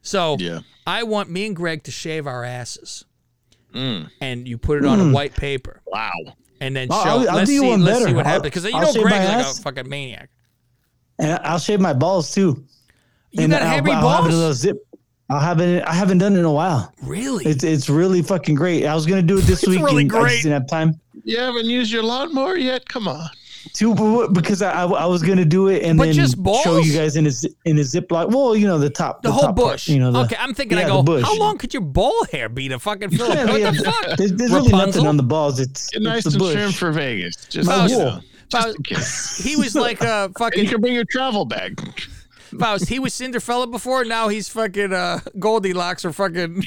[0.00, 0.60] So Yeah.
[0.86, 3.04] I want me and Greg to shave our asses,
[3.74, 4.08] Mm.
[4.22, 5.12] and you put it on a Mm.
[5.12, 6.10] white paper, Wow.
[6.58, 7.10] and then Oh, show.
[7.10, 7.68] I'll- I'll let's do you see.
[7.68, 8.16] one Let's see better.
[8.16, 10.30] what I'll- happens because you I'll know Greg's my like a fucking maniac.
[11.18, 12.64] and I'll shave my balls too.
[13.32, 14.34] You and got I'll, hairy I'll have it a balls?
[14.34, 14.76] little zip.
[15.28, 15.84] I'll have it.
[15.84, 16.90] I haven't done it in a while.
[17.02, 17.44] Really?
[17.44, 18.86] It's it's really fucking great.
[18.86, 19.82] I was gonna do it this It's week.
[19.84, 20.30] really and I great.
[20.30, 20.98] just didn't have time.
[21.28, 22.88] You haven't used your lawnmower yet?
[22.88, 23.28] Come on.
[23.74, 26.94] Too because I, I, I was gonna do it and But then just show you
[26.94, 28.30] guys in a zi- in a ziploc.
[28.32, 29.88] Well, you know the top, The, whole top part, bush.
[29.88, 30.78] you know, the, okay, I'm thinking.
[30.78, 31.02] yeah, I go.
[31.02, 31.22] bush.
[31.22, 33.28] How long could your ball hair be to fucking fill?
[33.28, 33.48] Yeah, it?
[33.50, 33.70] What yeah.
[33.72, 34.16] the fuck?
[34.16, 35.60] There's, there's really nothing on the balls.
[35.60, 36.54] It's Get it's nice the bush.
[36.54, 37.44] trim for Vegas.
[37.46, 38.20] Just, Faust, you know,
[38.50, 41.78] Faust, he was like a fucking you can bring your travel bag.
[42.58, 42.88] Faust.
[42.88, 44.02] He was Cinderella before.
[44.06, 46.64] Now he's fucking uh, Goldilocks or fucking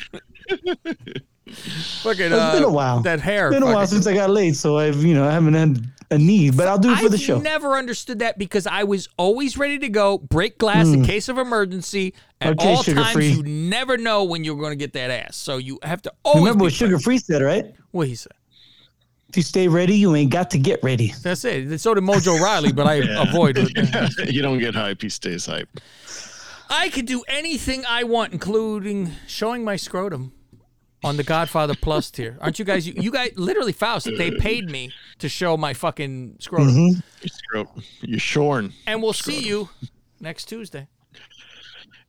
[1.53, 2.25] fucking.
[2.25, 3.01] It's uh, been a while.
[3.01, 3.47] That hair.
[3.47, 5.85] It's been a while since I got laid, so I've you know I haven't had
[6.11, 7.39] a need, but I'll do it for I've the show.
[7.39, 11.05] never understood that because I was always ready to go, break glass in Mm.
[11.05, 12.13] case of emergency.
[12.41, 13.29] At Okay, all sugar times, free.
[13.29, 15.37] you never know when you're going to get that ass.
[15.37, 16.41] So you have to always.
[16.41, 17.65] Remember be what Suga Free said, right?
[17.91, 18.31] What he said.
[19.29, 21.13] If you stay ready, you ain't got to get ready.
[21.23, 21.79] That's it.
[21.79, 23.21] So did Mojo Rawley, but I Yeah.
[23.29, 24.29] avoid it.
[24.33, 25.01] you don't get hype.
[25.01, 25.69] He stays hype.
[26.69, 30.33] I could do anything I want, including showing my scrotum
[31.03, 32.37] on the Godfather Plus tier.
[32.41, 32.87] Aren't you guys?
[32.87, 34.05] You, you guys, literally, Faust.
[34.17, 37.27] They paid me to show my fucking scrotum, Mm-hmm.
[37.53, 37.67] You're,
[38.01, 38.73] you're shorn.
[38.87, 39.69] and we'll see you
[40.19, 40.87] next Tuesday.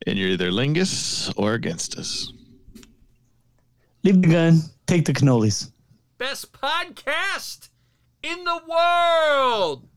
[0.07, 2.33] And you're either lingus or against us.
[4.03, 5.71] Leave the gun, take the cannolis.
[6.19, 7.69] Best podcast
[8.23, 9.89] in the world.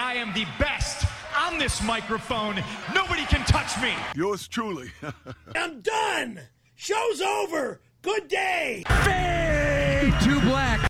[0.00, 0.87] I am the best
[1.48, 2.62] on this microphone.
[2.94, 3.94] Nobody can touch me.
[4.14, 4.90] Yours truly.
[5.54, 6.40] I'm done.
[6.76, 7.80] Show's over.
[8.02, 8.84] Good day.
[9.04, 10.87] Fade to black.